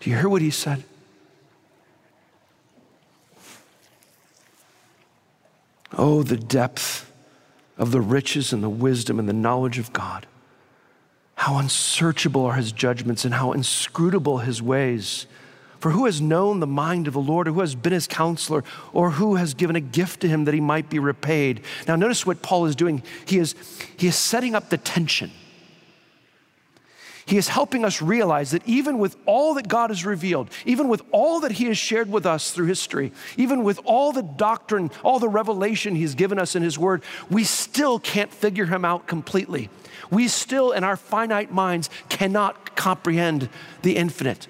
Do 0.00 0.10
you 0.10 0.16
hear 0.16 0.28
what 0.28 0.42
he 0.42 0.50
said? 0.50 0.82
Oh, 5.96 6.24
the 6.24 6.36
depth 6.36 7.06
of 7.80 7.90
the 7.90 8.00
riches 8.00 8.52
and 8.52 8.62
the 8.62 8.68
wisdom 8.68 9.18
and 9.18 9.28
the 9.28 9.32
knowledge 9.32 9.78
of 9.78 9.92
God. 9.92 10.26
How 11.34 11.56
unsearchable 11.56 12.44
are 12.44 12.54
his 12.54 12.72
judgments 12.72 13.24
and 13.24 13.32
how 13.32 13.52
inscrutable 13.52 14.38
his 14.38 14.60
ways. 14.60 15.26
For 15.78 15.92
who 15.92 16.04
has 16.04 16.20
known 16.20 16.60
the 16.60 16.66
mind 16.66 17.08
of 17.08 17.14
the 17.14 17.20
Lord, 17.20 17.48
or 17.48 17.52
who 17.52 17.60
has 17.60 17.74
been 17.74 17.94
his 17.94 18.06
counselor, 18.06 18.62
or 18.92 19.12
who 19.12 19.36
has 19.36 19.54
given 19.54 19.76
a 19.76 19.80
gift 19.80 20.20
to 20.20 20.28
him 20.28 20.44
that 20.44 20.52
he 20.52 20.60
might 20.60 20.90
be 20.90 20.98
repaid? 20.98 21.62
Now, 21.88 21.96
notice 21.96 22.26
what 22.26 22.42
Paul 22.42 22.66
is 22.66 22.76
doing. 22.76 23.02
He 23.24 23.38
is, 23.38 23.54
he 23.96 24.06
is 24.06 24.14
setting 24.14 24.54
up 24.54 24.68
the 24.68 24.76
tension. 24.76 25.30
He 27.26 27.36
is 27.36 27.48
helping 27.48 27.84
us 27.84 28.00
realize 28.00 28.50
that 28.50 28.66
even 28.66 28.98
with 28.98 29.16
all 29.26 29.54
that 29.54 29.68
God 29.68 29.90
has 29.90 30.04
revealed, 30.04 30.50
even 30.64 30.88
with 30.88 31.02
all 31.12 31.40
that 31.40 31.52
He 31.52 31.66
has 31.66 31.78
shared 31.78 32.10
with 32.10 32.26
us 32.26 32.50
through 32.50 32.66
history, 32.66 33.12
even 33.36 33.62
with 33.62 33.78
all 33.84 34.12
the 34.12 34.22
doctrine, 34.22 34.90
all 35.02 35.18
the 35.18 35.28
revelation 35.28 35.94
He's 35.94 36.14
given 36.14 36.38
us 36.38 36.56
in 36.56 36.62
His 36.62 36.78
Word, 36.78 37.02
we 37.28 37.44
still 37.44 37.98
can't 37.98 38.32
figure 38.32 38.66
Him 38.66 38.84
out 38.84 39.06
completely. 39.06 39.68
We 40.10 40.28
still, 40.28 40.72
in 40.72 40.82
our 40.82 40.96
finite 40.96 41.52
minds, 41.52 41.90
cannot 42.08 42.74
comprehend 42.76 43.48
the 43.82 43.96
infinite. 43.96 44.48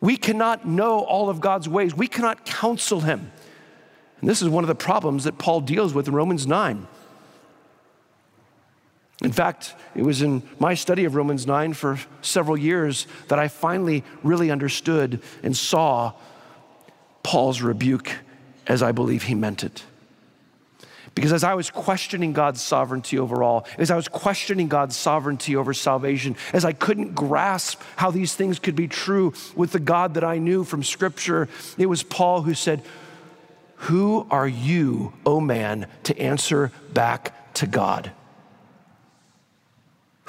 We 0.00 0.16
cannot 0.16 0.66
know 0.66 1.00
all 1.00 1.28
of 1.28 1.40
God's 1.40 1.68
ways. 1.68 1.94
We 1.94 2.06
cannot 2.06 2.44
counsel 2.44 3.00
Him. 3.00 3.32
And 4.20 4.28
this 4.28 4.42
is 4.42 4.48
one 4.48 4.64
of 4.64 4.68
the 4.68 4.74
problems 4.74 5.24
that 5.24 5.38
Paul 5.38 5.60
deals 5.60 5.94
with 5.94 6.08
in 6.08 6.14
Romans 6.14 6.46
9. 6.46 6.86
In 9.22 9.32
fact, 9.32 9.74
it 9.94 10.02
was 10.02 10.22
in 10.22 10.42
my 10.58 10.74
study 10.74 11.04
of 11.04 11.14
Romans 11.14 11.46
9 11.46 11.74
for 11.74 11.98
several 12.22 12.56
years 12.56 13.06
that 13.28 13.38
I 13.38 13.48
finally 13.48 14.02
really 14.22 14.50
understood 14.50 15.20
and 15.42 15.54
saw 15.54 16.12
Paul's 17.22 17.60
rebuke 17.60 18.10
as 18.66 18.82
I 18.82 18.92
believe 18.92 19.24
he 19.24 19.34
meant 19.34 19.62
it. 19.62 19.84
Because 21.14 21.32
as 21.32 21.44
I 21.44 21.54
was 21.54 21.70
questioning 21.70 22.32
God's 22.32 22.62
sovereignty 22.62 23.18
over 23.18 23.42
all, 23.42 23.66
as 23.76 23.90
I 23.90 23.96
was 23.96 24.08
questioning 24.08 24.68
God's 24.68 24.96
sovereignty 24.96 25.56
over 25.56 25.74
salvation, 25.74 26.36
as 26.52 26.64
I 26.64 26.72
couldn't 26.72 27.14
grasp 27.14 27.82
how 27.96 28.10
these 28.10 28.34
things 28.34 28.58
could 28.58 28.76
be 28.76 28.88
true 28.88 29.34
with 29.54 29.72
the 29.72 29.80
God 29.80 30.14
that 30.14 30.24
I 30.24 30.38
knew 30.38 30.64
from 30.64 30.82
Scripture, 30.82 31.48
it 31.76 31.86
was 31.86 32.02
Paul 32.02 32.42
who 32.42 32.54
said, 32.54 32.82
Who 33.76 34.26
are 34.30 34.48
you, 34.48 35.12
O 35.26 35.40
man, 35.40 35.88
to 36.04 36.18
answer 36.18 36.70
back 36.94 37.52
to 37.54 37.66
God? 37.66 38.12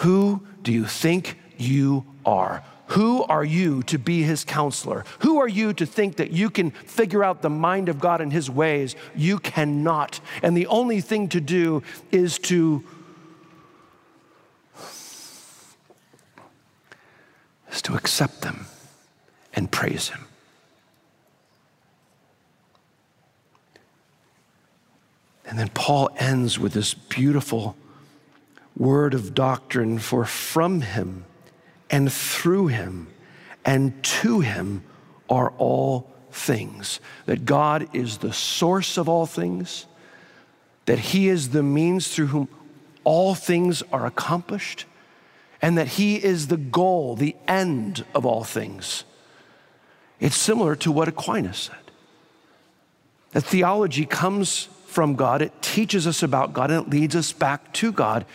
Who 0.01 0.41
do 0.63 0.71
you 0.71 0.85
think 0.85 1.37
you 1.57 2.05
are? 2.25 2.63
Who 2.87 3.23
are 3.25 3.43
you 3.43 3.83
to 3.83 3.99
be 3.99 4.23
his 4.23 4.43
counselor? 4.43 5.05
Who 5.19 5.37
are 5.37 5.47
you 5.47 5.73
to 5.73 5.85
think 5.85 6.15
that 6.15 6.31
you 6.31 6.49
can 6.49 6.71
figure 6.71 7.23
out 7.23 7.43
the 7.43 7.51
mind 7.51 7.87
of 7.87 7.99
God 7.99 8.19
and 8.19 8.33
his 8.33 8.49
ways? 8.49 8.95
You 9.15 9.37
cannot. 9.37 10.19
And 10.41 10.57
the 10.57 10.65
only 10.65 11.01
thing 11.01 11.29
to 11.29 11.39
do 11.39 11.83
is 12.11 12.39
to 12.39 12.83
is 17.71 17.81
to 17.83 17.95
accept 17.95 18.41
them 18.41 18.65
and 19.53 19.71
praise 19.71 20.09
him. 20.09 20.25
And 25.45 25.59
then 25.59 25.69
Paul 25.69 26.09
ends 26.17 26.57
with 26.57 26.73
this 26.73 26.95
beautiful 26.95 27.75
word 28.77 29.13
of 29.13 29.34
doctrine, 29.34 29.99
for 29.99 30.25
from 30.25 30.81
him 30.81 31.25
and 31.89 32.12
through 32.12 32.67
him 32.67 33.07
and 33.65 34.03
to 34.03 34.39
him 34.39 34.84
are 35.29 35.51
all 35.57 36.12
things. 36.31 36.99
That 37.25 37.45
God 37.45 37.88
is 37.93 38.17
the 38.17 38.34
source 38.34 38.97
of 38.97 39.07
all 39.07 39.25
things, 39.25 39.86
that 40.86 40.99
he 40.99 41.27
is 41.27 41.49
the 41.49 41.63
means 41.63 42.13
through 42.13 42.27
whom 42.27 42.47
all 43.03 43.36
things 43.36 43.84
are 43.91 44.05
accomplished, 44.05 44.86
and 45.62 45.77
that 45.77 45.88
he 45.88 46.15
is 46.15 46.47
the 46.47 46.57
goal, 46.57 47.15
the 47.15 47.36
end 47.47 48.05
of 48.15 48.25
all 48.25 48.43
things. 48.43 49.03
It's 50.19 50.36
similar 50.36 50.75
to 50.77 50.91
what 50.91 51.07
Aquinas 51.07 51.57
said. 51.57 51.75
That 53.31 53.41
theology 53.41 54.05
comes 54.05 54.67
from 54.86 55.15
God, 55.15 55.41
it 55.41 55.62
teaches 55.62 56.05
us 56.05 56.21
about 56.21 56.53
God, 56.53 56.69
and 56.69 56.86
it 56.86 56.89
leads 56.89 57.15
us 57.15 57.31
back 57.31 57.71
to 57.73 57.91
God. 57.91 58.25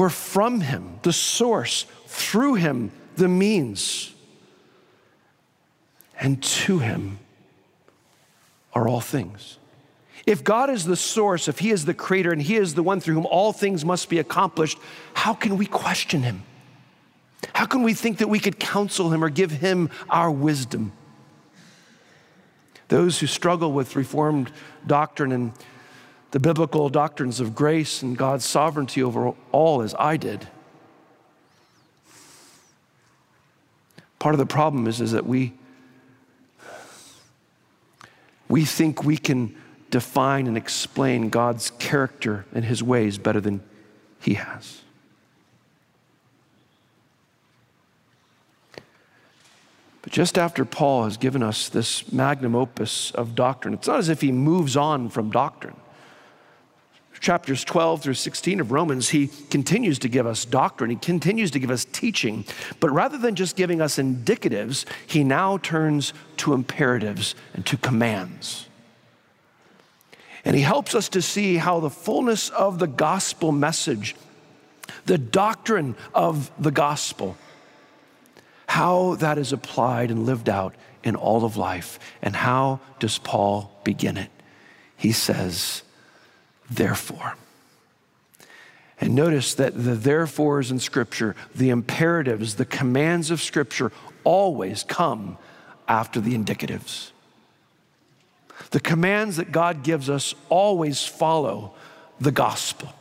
For 0.00 0.08
from 0.08 0.62
him, 0.62 0.98
the 1.02 1.12
source, 1.12 1.84
through 2.06 2.54
him, 2.54 2.90
the 3.16 3.28
means, 3.28 4.14
and 6.18 6.42
to 6.42 6.78
him 6.78 7.18
are 8.72 8.88
all 8.88 9.02
things. 9.02 9.58
If 10.24 10.42
God 10.42 10.70
is 10.70 10.86
the 10.86 10.96
source, 10.96 11.48
if 11.48 11.58
He 11.58 11.70
is 11.70 11.84
the 11.84 11.92
creator, 11.92 12.32
and 12.32 12.40
He 12.40 12.56
is 12.56 12.72
the 12.72 12.82
one 12.82 13.00
through 13.00 13.16
whom 13.16 13.26
all 13.26 13.52
things 13.52 13.84
must 13.84 14.08
be 14.08 14.18
accomplished, 14.18 14.78
how 15.12 15.34
can 15.34 15.58
we 15.58 15.66
question 15.66 16.22
Him? 16.22 16.44
How 17.52 17.66
can 17.66 17.82
we 17.82 17.92
think 17.92 18.20
that 18.20 18.28
we 18.28 18.38
could 18.38 18.58
counsel 18.58 19.12
Him 19.12 19.22
or 19.22 19.28
give 19.28 19.50
Him 19.50 19.90
our 20.08 20.30
wisdom? 20.30 20.92
Those 22.88 23.18
who 23.18 23.26
struggle 23.26 23.70
with 23.70 23.96
Reformed 23.96 24.50
doctrine 24.86 25.30
and 25.30 25.52
the 26.30 26.40
biblical 26.40 26.88
doctrines 26.88 27.40
of 27.40 27.54
grace 27.54 28.02
and 28.02 28.16
God's 28.16 28.44
sovereignty 28.44 29.02
over 29.02 29.34
all 29.52 29.82
as 29.82 29.94
I 29.98 30.16
did. 30.16 30.46
Part 34.18 34.34
of 34.34 34.38
the 34.38 34.46
problem 34.46 34.86
is, 34.86 35.00
is 35.00 35.12
that 35.12 35.26
we, 35.26 35.54
we 38.48 38.64
think 38.64 39.02
we 39.02 39.16
can 39.16 39.56
define 39.90 40.46
and 40.46 40.56
explain 40.56 41.30
God's 41.30 41.70
character 41.78 42.44
and 42.54 42.64
his 42.64 42.82
ways 42.82 43.18
better 43.18 43.40
than 43.40 43.62
he 44.20 44.34
has. 44.34 44.82
But 50.02 50.12
just 50.12 50.38
after 50.38 50.64
Paul 50.64 51.04
has 51.04 51.16
given 51.16 51.42
us 51.42 51.68
this 51.68 52.12
magnum 52.12 52.54
opus 52.54 53.10
of 53.12 53.34
doctrine, 53.34 53.74
it's 53.74 53.88
not 53.88 53.98
as 53.98 54.08
if 54.08 54.20
he 54.20 54.32
moves 54.32 54.76
on 54.76 55.08
from 55.08 55.30
doctrine 55.30 55.76
chapters 57.18 57.64
12 57.64 58.02
through 58.02 58.14
16 58.14 58.60
of 58.60 58.72
Romans, 58.72 59.08
he 59.10 59.28
continues 59.50 59.98
to 60.00 60.08
give 60.08 60.26
us 60.26 60.44
doctrine, 60.44 60.90
he 60.90 60.96
continues 60.96 61.50
to 61.50 61.58
give 61.58 61.70
us 61.70 61.84
teaching. 61.84 62.44
But 62.78 62.90
rather 62.90 63.18
than 63.18 63.34
just 63.34 63.56
giving 63.56 63.80
us 63.80 63.96
indicatives, 63.96 64.86
he 65.06 65.24
now 65.24 65.58
turns 65.58 66.12
to 66.38 66.54
imperatives 66.54 67.34
and 67.52 67.66
to 67.66 67.76
commands. 67.76 68.68
And 70.44 70.56
he 70.56 70.62
helps 70.62 70.94
us 70.94 71.08
to 71.10 71.20
see 71.20 71.56
how 71.56 71.80
the 71.80 71.90
fullness 71.90 72.48
of 72.50 72.78
the 72.78 72.86
gospel 72.86 73.52
message, 73.52 74.16
the 75.04 75.18
doctrine 75.18 75.96
of 76.14 76.50
the 76.58 76.70
gospel, 76.70 77.36
how 78.66 79.16
that 79.16 79.36
is 79.36 79.52
applied 79.52 80.10
and 80.10 80.24
lived 80.24 80.48
out 80.48 80.74
in 81.02 81.16
all 81.16 81.44
of 81.44 81.56
life. 81.56 81.98
And 82.22 82.36
how 82.36 82.80
does 82.98 83.18
Paul 83.18 83.70
begin 83.84 84.16
it? 84.16 84.30
He 84.96 85.12
says, 85.12 85.82
therefore. 86.70 87.36
And 89.00 89.14
notice 89.14 89.54
that 89.54 89.82
the 89.82 89.96
therefores 89.96 90.70
in 90.70 90.78
Scripture, 90.78 91.34
the 91.54 91.70
imperatives, 91.70 92.56
the 92.56 92.66
commands 92.66 93.30
of 93.30 93.40
Scripture 93.40 93.92
always 94.24 94.82
come 94.82 95.38
after 95.88 96.20
the 96.20 96.36
indicatives. 96.36 97.10
The 98.70 98.80
commands 98.80 99.36
that 99.36 99.52
God 99.52 99.82
gives 99.82 100.10
us 100.10 100.34
always 100.48 101.04
follow 101.04 101.72
the 102.20 102.30
gospel. 102.30 102.92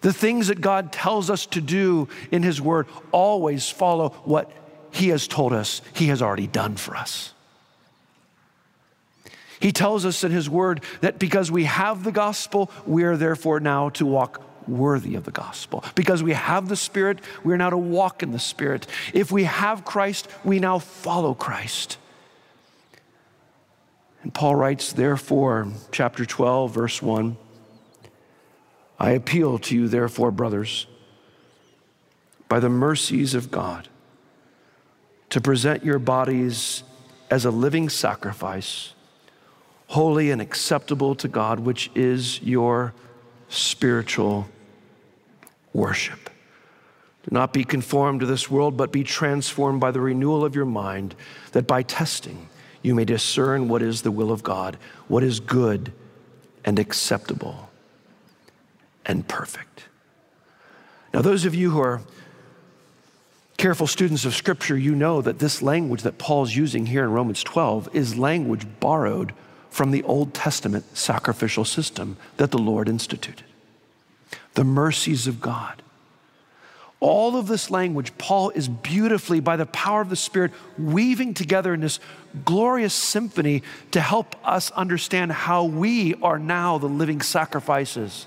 The 0.00 0.12
things 0.12 0.48
that 0.48 0.60
God 0.60 0.92
tells 0.92 1.30
us 1.30 1.46
to 1.46 1.60
do 1.60 2.08
in 2.30 2.42
His 2.42 2.60
Word 2.60 2.86
always 3.12 3.70
follow 3.70 4.10
what 4.24 4.50
He 4.90 5.08
has 5.08 5.28
told 5.28 5.52
us 5.52 5.80
He 5.94 6.08
has 6.08 6.20
already 6.20 6.48
done 6.48 6.76
for 6.76 6.96
us. 6.96 7.32
He 9.60 9.72
tells 9.72 10.04
us 10.04 10.24
in 10.24 10.32
His 10.32 10.48
Word 10.48 10.82
that 11.00 11.18
because 11.18 11.50
we 11.50 11.64
have 11.64 12.04
the 12.04 12.12
gospel, 12.12 12.70
we 12.86 13.04
are 13.04 13.16
therefore 13.16 13.60
now 13.60 13.88
to 13.90 14.06
walk 14.06 14.42
worthy 14.68 15.14
of 15.14 15.24
the 15.24 15.30
gospel. 15.30 15.84
Because 15.94 16.22
we 16.22 16.32
have 16.32 16.68
the 16.68 16.76
Spirit, 16.76 17.20
we 17.44 17.54
are 17.54 17.58
now 17.58 17.70
to 17.70 17.78
walk 17.78 18.22
in 18.22 18.32
the 18.32 18.38
Spirit. 18.38 18.86
If 19.14 19.30
we 19.30 19.44
have 19.44 19.84
Christ, 19.84 20.28
we 20.44 20.58
now 20.58 20.78
follow 20.78 21.34
Christ. 21.34 21.98
And 24.22 24.34
Paul 24.34 24.56
writes, 24.56 24.92
therefore, 24.92 25.68
chapter 25.92 26.26
12, 26.26 26.72
verse 26.72 27.02
1 27.02 27.36
I 28.98 29.10
appeal 29.10 29.58
to 29.58 29.74
you, 29.74 29.88
therefore, 29.88 30.30
brothers, 30.30 30.86
by 32.48 32.60
the 32.60 32.70
mercies 32.70 33.34
of 33.34 33.50
God, 33.50 33.88
to 35.30 35.40
present 35.40 35.84
your 35.84 35.98
bodies 35.98 36.82
as 37.30 37.44
a 37.44 37.50
living 37.50 37.88
sacrifice 37.88 38.94
holy 39.88 40.30
and 40.30 40.40
acceptable 40.42 41.14
to 41.16 41.28
God, 41.28 41.60
which 41.60 41.90
is 41.94 42.40
your 42.42 42.92
spiritual 43.48 44.48
worship. 45.72 46.30
Do 47.22 47.34
not 47.34 47.52
be 47.52 47.64
conformed 47.64 48.20
to 48.20 48.26
this 48.26 48.50
world, 48.50 48.76
but 48.76 48.92
be 48.92 49.04
transformed 49.04 49.80
by 49.80 49.90
the 49.90 50.00
renewal 50.00 50.44
of 50.44 50.54
your 50.54 50.64
mind, 50.64 51.14
that 51.52 51.66
by 51.66 51.82
testing 51.82 52.48
you 52.82 52.94
may 52.94 53.04
discern 53.04 53.68
what 53.68 53.82
is 53.82 54.02
the 54.02 54.10
will 54.10 54.30
of 54.30 54.42
God, 54.42 54.76
what 55.08 55.22
is 55.22 55.40
good 55.40 55.92
and 56.64 56.78
acceptable 56.78 57.70
and 59.04 59.26
perfect. 59.26 59.84
Now, 61.12 61.22
those 61.22 61.44
of 61.44 61.54
you 61.54 61.70
who 61.70 61.80
are 61.80 62.02
careful 63.56 63.86
students 63.86 64.24
of 64.24 64.34
Scripture, 64.34 64.76
you 64.76 64.94
know 64.94 65.22
that 65.22 65.38
this 65.38 65.62
language 65.62 66.02
that 66.02 66.18
Paul's 66.18 66.54
using 66.54 66.86
here 66.86 67.04
in 67.04 67.10
Romans 67.10 67.42
12 67.42 67.88
is 67.92 68.18
language 68.18 68.66
borrowed 68.80 69.32
from 69.76 69.90
the 69.90 70.02
Old 70.04 70.32
Testament 70.32 70.96
sacrificial 70.96 71.66
system 71.66 72.16
that 72.38 72.50
the 72.50 72.56
Lord 72.56 72.88
instituted. 72.88 73.44
The 74.54 74.64
mercies 74.64 75.26
of 75.26 75.38
God. 75.38 75.82
All 76.98 77.36
of 77.36 77.46
this 77.46 77.70
language, 77.70 78.16
Paul 78.16 78.48
is 78.50 78.68
beautifully, 78.68 79.38
by 79.38 79.56
the 79.56 79.66
power 79.66 80.00
of 80.00 80.08
the 80.08 80.16
Spirit, 80.16 80.52
weaving 80.78 81.34
together 81.34 81.74
in 81.74 81.82
this 81.82 82.00
glorious 82.46 82.94
symphony 82.94 83.62
to 83.90 84.00
help 84.00 84.34
us 84.48 84.70
understand 84.70 85.30
how 85.30 85.64
we 85.64 86.14
are 86.22 86.38
now 86.38 86.78
the 86.78 86.86
living 86.86 87.20
sacrifices 87.20 88.26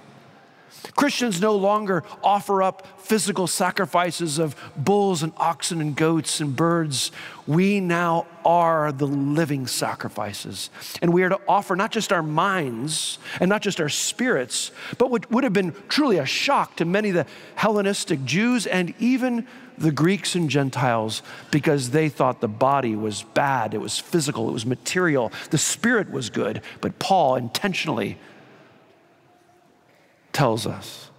Christians 0.95 1.41
no 1.41 1.55
longer 1.55 2.03
offer 2.23 2.61
up 2.63 2.85
physical 2.99 3.47
sacrifices 3.47 4.37
of 4.37 4.55
bulls 4.75 5.23
and 5.23 5.33
oxen 5.37 5.81
and 5.81 5.95
goats 5.95 6.39
and 6.41 6.55
birds. 6.55 7.11
We 7.47 7.79
now 7.79 8.27
are 8.45 8.91
the 8.91 9.07
living 9.07 9.67
sacrifices. 9.67 10.69
And 11.01 11.13
we 11.13 11.23
are 11.23 11.29
to 11.29 11.39
offer 11.47 11.75
not 11.75 11.91
just 11.91 12.13
our 12.13 12.23
minds 12.23 13.17
and 13.39 13.49
not 13.49 13.61
just 13.61 13.81
our 13.81 13.89
spirits, 13.89 14.71
but 14.97 15.09
what 15.09 15.29
would 15.31 15.43
have 15.43 15.53
been 15.53 15.73
truly 15.87 16.17
a 16.17 16.25
shock 16.25 16.75
to 16.77 16.85
many 16.85 17.09
of 17.09 17.15
the 17.15 17.25
Hellenistic 17.55 18.23
Jews 18.25 18.67
and 18.67 18.93
even 18.99 19.47
the 19.79 19.91
Greeks 19.91 20.35
and 20.35 20.49
Gentiles 20.49 21.23
because 21.51 21.91
they 21.91 22.09
thought 22.09 22.41
the 22.41 22.47
body 22.47 22.95
was 22.95 23.23
bad, 23.23 23.73
it 23.73 23.79
was 23.79 23.97
physical, 23.97 24.49
it 24.49 24.51
was 24.51 24.65
material, 24.65 25.31
the 25.51 25.57
spirit 25.57 26.11
was 26.11 26.29
good. 26.29 26.61
But 26.81 26.99
Paul 26.99 27.35
intentionally 27.37 28.17
tells 30.39 30.65
us 30.65 31.09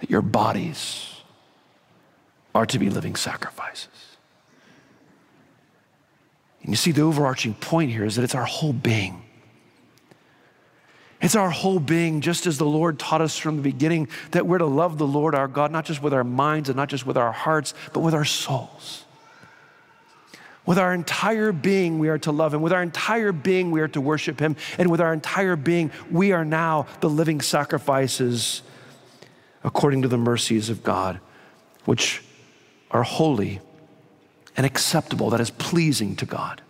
that 0.00 0.08
your 0.08 0.22
bodies 0.22 1.16
are 2.54 2.64
to 2.64 2.78
be 2.78 2.88
living 2.88 3.14
sacrifices. 3.14 4.16
And 6.62 6.70
you 6.70 6.76
see, 6.76 6.92
the 6.92 7.02
overarching 7.02 7.52
point 7.52 7.90
here 7.90 8.06
is 8.06 8.16
that 8.16 8.22
it's 8.22 8.34
our 8.34 8.46
whole 8.46 8.72
being. 8.72 9.22
It's 11.20 11.36
our 11.36 11.50
whole 11.50 11.78
being, 11.78 12.22
just 12.22 12.46
as 12.46 12.56
the 12.56 12.64
Lord 12.64 12.98
taught 12.98 13.20
us 13.20 13.36
from 13.36 13.56
the 13.56 13.62
beginning, 13.62 14.08
that 14.30 14.46
we're 14.46 14.56
to 14.56 14.64
love 14.64 14.96
the 14.96 15.06
Lord 15.06 15.34
our 15.34 15.46
God, 15.46 15.70
not 15.70 15.84
just 15.84 16.02
with 16.02 16.14
our 16.14 16.24
minds 16.24 16.70
and 16.70 16.76
not 16.76 16.88
just 16.88 17.04
with 17.04 17.18
our 17.18 17.32
hearts, 17.32 17.74
but 17.92 18.00
with 18.00 18.14
our 18.14 18.24
souls. 18.24 19.04
With 20.64 20.78
our 20.78 20.94
entire 20.94 21.50
being, 21.50 21.98
we 21.98 22.08
are 22.08 22.18
to 22.18 22.32
love 22.32 22.54
Him. 22.54 22.62
With 22.62 22.72
our 22.72 22.82
entire 22.82 23.32
being, 23.32 23.70
we 23.70 23.80
are 23.80 23.88
to 23.88 24.00
worship 24.00 24.38
Him. 24.38 24.56
And 24.78 24.90
with 24.90 25.00
our 25.00 25.12
entire 25.12 25.56
being, 25.56 25.90
we 26.10 26.32
are 26.32 26.44
now 26.44 26.86
the 27.00 27.10
living 27.10 27.40
sacrifices 27.40 28.62
according 29.64 30.02
to 30.02 30.08
the 30.08 30.18
mercies 30.18 30.70
of 30.70 30.82
God, 30.82 31.20
which 31.84 32.22
are 32.90 33.02
holy 33.02 33.60
and 34.56 34.66
acceptable, 34.66 35.30
that 35.30 35.40
is 35.40 35.50
pleasing 35.50 36.14
to 36.16 36.26
God, 36.26 36.60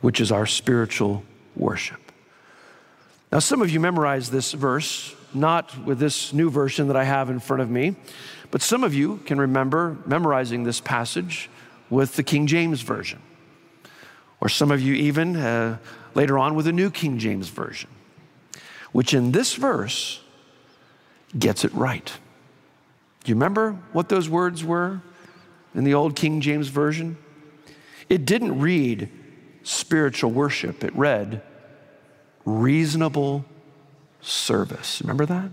which 0.00 0.20
is 0.20 0.32
our 0.32 0.46
spiritual 0.46 1.22
worship. 1.54 2.00
Now, 3.30 3.38
some 3.38 3.62
of 3.62 3.70
you 3.70 3.78
memorized 3.78 4.32
this 4.32 4.52
verse, 4.52 5.14
not 5.32 5.84
with 5.84 5.98
this 5.98 6.32
new 6.32 6.50
version 6.50 6.88
that 6.88 6.96
I 6.96 7.04
have 7.04 7.30
in 7.30 7.40
front 7.40 7.62
of 7.62 7.70
me. 7.70 7.94
But 8.50 8.62
some 8.62 8.82
of 8.82 8.94
you 8.94 9.18
can 9.26 9.38
remember 9.38 9.98
memorizing 10.06 10.64
this 10.64 10.80
passage 10.80 11.50
with 11.90 12.16
the 12.16 12.22
King 12.22 12.46
James 12.46 12.80
Version, 12.80 13.20
or 14.40 14.48
some 14.48 14.70
of 14.70 14.80
you 14.80 14.94
even 14.94 15.36
uh, 15.36 15.78
later 16.14 16.38
on 16.38 16.54
with 16.54 16.66
the 16.66 16.72
New 16.72 16.90
King 16.90 17.18
James 17.18 17.48
Version, 17.48 17.90
which 18.92 19.14
in 19.14 19.32
this 19.32 19.54
verse 19.54 20.20
gets 21.38 21.64
it 21.64 21.72
right. 21.74 22.12
Do 23.24 23.30
you 23.30 23.34
remember 23.34 23.72
what 23.92 24.08
those 24.08 24.28
words 24.28 24.64
were 24.64 25.02
in 25.74 25.84
the 25.84 25.94
old 25.94 26.16
King 26.16 26.40
James 26.40 26.68
Version? 26.68 27.18
It 28.08 28.24
didn't 28.24 28.58
read 28.58 29.10
spiritual 29.62 30.30
worship, 30.30 30.82
it 30.82 30.94
read 30.96 31.42
reasonable 32.46 33.44
service. 34.22 35.02
Remember 35.02 35.26
that? 35.26 35.50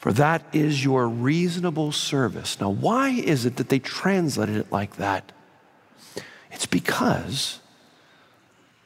For 0.00 0.14
that 0.14 0.42
is 0.54 0.82
your 0.82 1.06
reasonable 1.06 1.92
service. 1.92 2.58
Now, 2.58 2.70
why 2.70 3.10
is 3.10 3.44
it 3.44 3.56
that 3.56 3.68
they 3.68 3.78
translated 3.78 4.56
it 4.56 4.72
like 4.72 4.96
that? 4.96 5.30
It's 6.50 6.64
because 6.64 7.60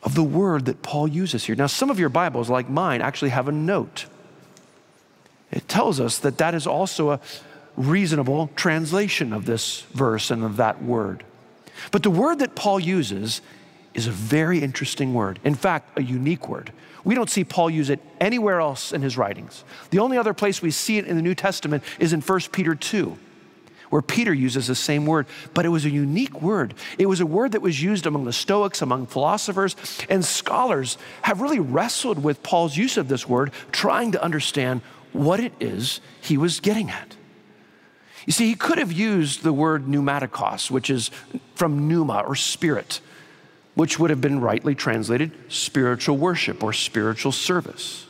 of 0.02 0.16
the 0.16 0.24
word 0.24 0.64
that 0.64 0.82
Paul 0.82 1.06
uses 1.06 1.44
here. 1.44 1.54
Now, 1.54 1.68
some 1.68 1.88
of 1.88 2.00
your 2.00 2.08
Bibles, 2.08 2.50
like 2.50 2.68
mine, 2.68 3.00
actually 3.00 3.30
have 3.30 3.46
a 3.46 3.52
note. 3.52 4.06
It 5.52 5.68
tells 5.68 6.00
us 6.00 6.18
that 6.18 6.38
that 6.38 6.52
is 6.52 6.66
also 6.66 7.12
a 7.12 7.20
reasonable 7.76 8.50
translation 8.56 9.32
of 9.32 9.44
this 9.44 9.82
verse 9.92 10.32
and 10.32 10.42
of 10.42 10.56
that 10.56 10.82
word. 10.82 11.22
But 11.92 12.02
the 12.02 12.10
word 12.10 12.40
that 12.40 12.56
Paul 12.56 12.80
uses 12.80 13.40
is 13.94 14.06
a 14.06 14.10
very 14.10 14.60
interesting 14.60 15.14
word. 15.14 15.38
In 15.44 15.54
fact, 15.54 15.98
a 15.98 16.02
unique 16.02 16.48
word. 16.48 16.72
We 17.04 17.14
don't 17.14 17.30
see 17.30 17.44
Paul 17.44 17.70
use 17.70 17.90
it 17.90 18.00
anywhere 18.20 18.60
else 18.60 18.92
in 18.92 19.02
his 19.02 19.16
writings. 19.16 19.64
The 19.90 19.98
only 19.98 20.16
other 20.16 20.34
place 20.34 20.62
we 20.62 20.70
see 20.70 20.98
it 20.98 21.06
in 21.06 21.16
the 21.16 21.22
New 21.22 21.34
Testament 21.34 21.84
is 21.98 22.12
in 22.12 22.20
1 22.20 22.40
Peter 22.50 22.74
2, 22.74 23.16
where 23.90 24.02
Peter 24.02 24.32
uses 24.32 24.66
the 24.66 24.74
same 24.74 25.06
word, 25.06 25.26
but 25.52 25.66
it 25.66 25.68
was 25.68 25.84
a 25.84 25.90
unique 25.90 26.40
word. 26.40 26.74
It 26.98 27.06
was 27.06 27.20
a 27.20 27.26
word 27.26 27.52
that 27.52 27.62
was 27.62 27.82
used 27.82 28.06
among 28.06 28.24
the 28.24 28.32
Stoics, 28.32 28.82
among 28.82 29.06
philosophers, 29.06 29.76
and 30.08 30.24
scholars 30.24 30.96
have 31.22 31.42
really 31.42 31.60
wrestled 31.60 32.22
with 32.22 32.42
Paul's 32.42 32.76
use 32.76 32.96
of 32.96 33.08
this 33.08 33.28
word, 33.28 33.52
trying 33.70 34.12
to 34.12 34.22
understand 34.22 34.80
what 35.12 35.40
it 35.40 35.52
is 35.60 36.00
he 36.20 36.36
was 36.36 36.58
getting 36.58 36.90
at. 36.90 37.16
You 38.26 38.32
see, 38.32 38.48
he 38.48 38.54
could 38.54 38.78
have 38.78 38.90
used 38.90 39.42
the 39.42 39.52
word 39.52 39.84
pneumatikos, 39.86 40.70
which 40.70 40.88
is 40.88 41.10
from 41.54 41.86
pneuma 41.86 42.24
or 42.26 42.34
spirit 42.34 43.00
which 43.74 43.98
would 43.98 44.10
have 44.10 44.20
been 44.20 44.40
rightly 44.40 44.74
translated 44.74 45.32
spiritual 45.48 46.16
worship 46.16 46.62
or 46.62 46.72
spiritual 46.72 47.32
service. 47.32 48.06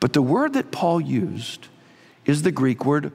But 0.00 0.12
the 0.12 0.22
word 0.22 0.54
that 0.54 0.72
Paul 0.72 1.00
used 1.00 1.68
is 2.24 2.42
the 2.42 2.52
Greek 2.52 2.84
word 2.84 3.12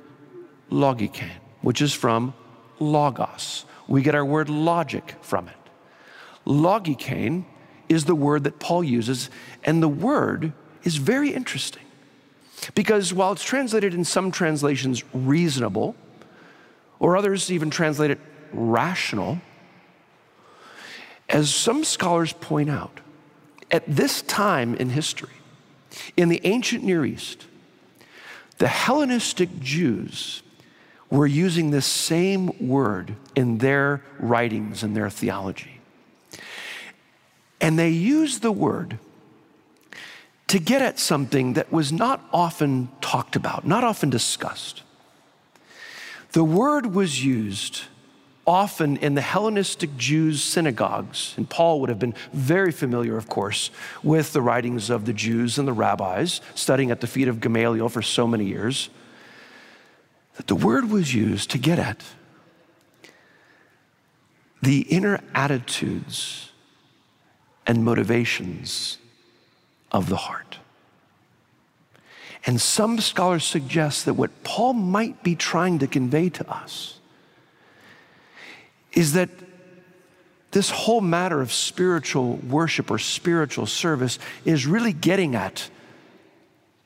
logikēn, 0.71 1.39
which 1.61 1.81
is 1.81 1.93
from 1.93 2.33
logos. 2.79 3.65
We 3.87 4.01
get 4.01 4.15
our 4.15 4.25
word 4.25 4.49
logic 4.49 5.15
from 5.21 5.47
it. 5.47 5.55
Logikēn 6.45 7.45
is 7.89 8.05
the 8.05 8.15
word 8.15 8.43
that 8.45 8.59
Paul 8.59 8.83
uses, 8.83 9.29
and 9.63 9.81
the 9.81 9.89
word 9.89 10.53
is 10.83 10.97
very 10.97 11.33
interesting. 11.33 11.83
Because 12.75 13.13
while 13.13 13.33
it's 13.33 13.43
translated 13.43 13.93
in 13.93 14.03
some 14.03 14.31
translations 14.31 15.03
reasonable, 15.13 15.95
or 16.99 17.15
others 17.15 17.51
even 17.51 17.69
translate 17.69 18.11
it 18.11 18.19
rational, 18.51 19.39
as 21.29 21.53
some 21.53 21.83
scholars 21.83 22.33
point 22.33 22.69
out, 22.69 22.99
at 23.69 23.83
this 23.87 24.21
time 24.21 24.75
in 24.75 24.89
history, 24.89 25.29
in 26.15 26.29
the 26.29 26.41
ancient 26.45 26.83
Near 26.83 27.05
East, 27.05 27.45
the 28.57 28.67
Hellenistic 28.67 29.59
Jews 29.59 30.41
were 31.09 31.27
using 31.27 31.71
this 31.71 31.85
same 31.85 32.67
word 32.67 33.15
in 33.35 33.59
their 33.59 34.03
writings 34.19 34.83
and 34.83 34.95
their 34.95 35.09
theology. 35.09 35.79
And 37.61 37.77
they 37.77 37.89
used 37.89 38.41
the 38.41 38.51
word 38.51 38.99
to 40.47 40.59
get 40.59 40.81
at 40.81 40.99
something 40.99 41.53
that 41.53 41.71
was 41.71 41.91
not 41.91 42.23
often 42.31 42.89
talked 43.01 43.35
about, 43.35 43.65
not 43.65 43.83
often 43.83 44.09
discussed. 44.09 44.83
The 46.31 46.43
word 46.43 46.93
was 46.93 47.23
used 47.23 47.83
often 48.47 48.95
in 48.97 49.13
the 49.13 49.21
Hellenistic 49.21 49.97
Jews' 49.97 50.41
synagogues, 50.41 51.33
and 51.35 51.49
Paul 51.49 51.81
would 51.81 51.89
have 51.89 51.99
been 51.99 52.15
very 52.31 52.71
familiar, 52.71 53.17
of 53.17 53.27
course, 53.27 53.69
with 54.01 54.31
the 54.31 54.41
writings 54.41 54.89
of 54.89 55.05
the 55.05 55.13
Jews 55.13 55.59
and 55.59 55.67
the 55.67 55.73
rabbis, 55.73 56.39
studying 56.55 56.89
at 56.89 57.01
the 57.01 57.07
feet 57.07 57.27
of 57.27 57.41
Gamaliel 57.41 57.89
for 57.89 58.01
so 58.01 58.25
many 58.25 58.45
years, 58.45 58.89
that 60.37 60.47
the 60.47 60.55
word 60.55 60.89
was 60.89 61.13
used 61.13 61.51
to 61.51 61.57
get 61.57 61.77
at 61.77 62.03
the 64.61 64.81
inner 64.81 65.19
attitudes 65.35 66.51
and 67.67 67.83
motivations 67.83 68.97
of 69.91 70.07
the 70.09 70.15
heart. 70.15 70.57
And 72.45 72.61
some 72.61 72.99
scholars 72.99 73.43
suggest 73.43 74.05
that 74.05 74.13
what 74.13 74.43
Paul 74.43 74.73
might 74.73 75.21
be 75.21 75.35
trying 75.35 75.79
to 75.79 75.87
convey 75.87 76.29
to 76.29 76.49
us 76.49 76.96
is 78.97 79.13
that 79.13 79.29
this 80.49 80.71
whole 80.71 81.01
matter 81.01 81.39
of 81.39 81.53
spiritual 81.53 82.37
worship 82.37 82.89
or 82.89 82.97
spiritual 82.97 83.67
service 83.67 84.17
is 84.43 84.65
really 84.65 84.91
getting 84.91 85.35
at 85.35 85.69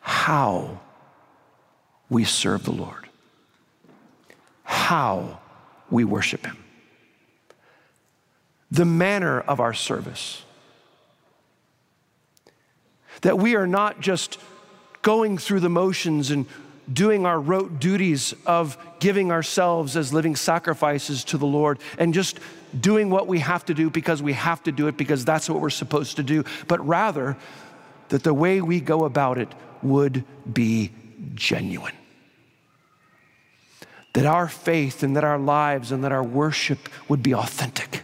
how 0.01 0.82
we 2.09 2.26
serve 2.26 2.66
the 2.66 2.74
Lord, 2.74 3.07
how 4.64 5.39
we 5.89 6.03
worship 6.03 6.45
Him. 6.45 6.57
the 8.70 8.86
manner 8.86 9.39
of 9.39 9.59
our 9.59 9.74
service. 9.74 10.43
That 13.22 13.38
we 13.38 13.55
are 13.55 13.68
not 13.68 13.99
just 14.01 14.38
going 15.01 15.38
through 15.38 15.59
the 15.62 15.70
motions 15.70 16.32
and 16.32 16.45
doing 16.91 17.25
our 17.25 17.39
rote 17.39 17.79
duties 17.79 18.33
of 18.45 18.77
giving 18.99 19.31
ourselves 19.31 19.95
as 19.97 20.13
living 20.13 20.35
sacrifices 20.35 21.23
to 21.25 21.37
the 21.37 21.45
Lord 21.45 21.79
and 21.97 22.13
just 22.13 22.39
doing 22.79 23.09
what 23.09 23.27
we 23.27 23.39
have 23.39 23.65
to 23.65 23.73
do 23.73 23.89
because 23.89 24.21
we 24.21 24.33
have 24.33 24.63
to 24.63 24.71
do 24.71 24.87
it 24.87 24.97
because 24.97 25.25
that's 25.25 25.49
what 25.49 25.61
we're 25.61 25.69
supposed 25.69 26.17
to 26.17 26.23
do, 26.23 26.43
but 26.67 26.85
rather 26.85 27.37
that 28.09 28.23
the 28.23 28.33
way 28.33 28.61
we 28.61 28.79
go 28.79 29.05
about 29.05 29.37
it 29.37 29.49
would 29.81 30.23
be 30.51 30.91
genuine. 31.33 31.93
That 34.13 34.25
our 34.25 34.47
faith 34.47 35.03
and 35.03 35.15
that 35.15 35.23
our 35.23 35.39
lives 35.39 35.91
and 35.91 36.03
that 36.03 36.11
our 36.11 36.23
worship 36.23 36.89
would 37.07 37.23
be 37.23 37.33
authentic. 37.33 38.03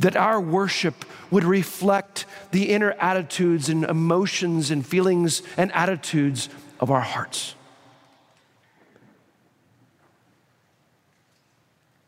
That 0.00 0.16
our 0.16 0.40
worship 0.40 1.04
would 1.30 1.44
reflect 1.44 2.26
the 2.50 2.70
inner 2.70 2.92
attitudes 2.92 3.68
and 3.68 3.84
emotions 3.84 4.70
and 4.70 4.84
feelings 4.84 5.42
and 5.56 5.70
attitudes 5.72 6.48
of 6.82 6.90
our 6.90 7.00
hearts. 7.00 7.54